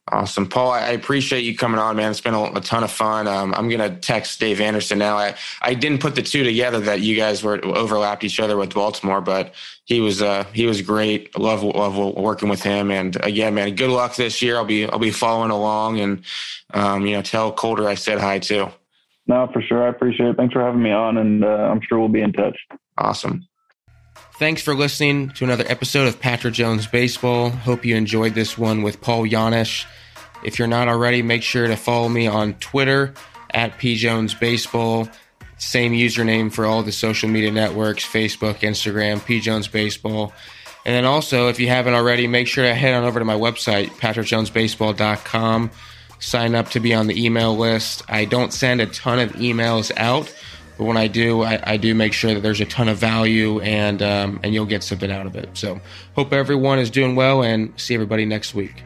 [0.10, 0.72] Awesome, Paul.
[0.72, 2.12] I appreciate you coming on, man.
[2.12, 3.28] It's been a, a ton of fun.
[3.28, 5.18] Um, I'm gonna text Dave Anderson now.
[5.18, 8.74] I, I didn't put the two together that you guys were overlapped each other with
[8.74, 9.54] Baltimore, but
[9.84, 11.38] he was uh, he was great.
[11.38, 12.90] Love love working with him.
[12.90, 14.56] And again, man, good luck this year.
[14.56, 16.24] I'll be I'll be following along, and
[16.74, 18.70] um, you know, tell Colter I said hi too.
[19.28, 19.84] No, for sure.
[19.84, 20.38] I appreciate it.
[20.38, 22.58] Thanks for having me on, and uh, I'm sure we'll be in touch.
[22.98, 23.46] Awesome.
[24.40, 27.50] Thanks for listening to another episode of Patrick Jones Baseball.
[27.50, 29.86] Hope you enjoyed this one with Paul Janish.
[30.44, 33.16] If you're not already, make sure to follow me on Twitter
[33.50, 35.12] at pjonesbaseball.
[35.58, 40.32] Same username for all the social media networks Facebook, Instagram, pjonesbaseball.
[40.86, 43.34] And then also, if you haven't already, make sure to head on over to my
[43.34, 45.72] website, patrickjonesbaseball.com.
[46.20, 48.04] Sign up to be on the email list.
[48.08, 50.32] I don't send a ton of emails out
[50.78, 53.60] but when I do, I, I do make sure that there's a ton of value
[53.62, 55.50] and um, and you'll get something out of it.
[55.54, 55.82] So
[56.16, 58.84] hope everyone is doing well and see everybody next week.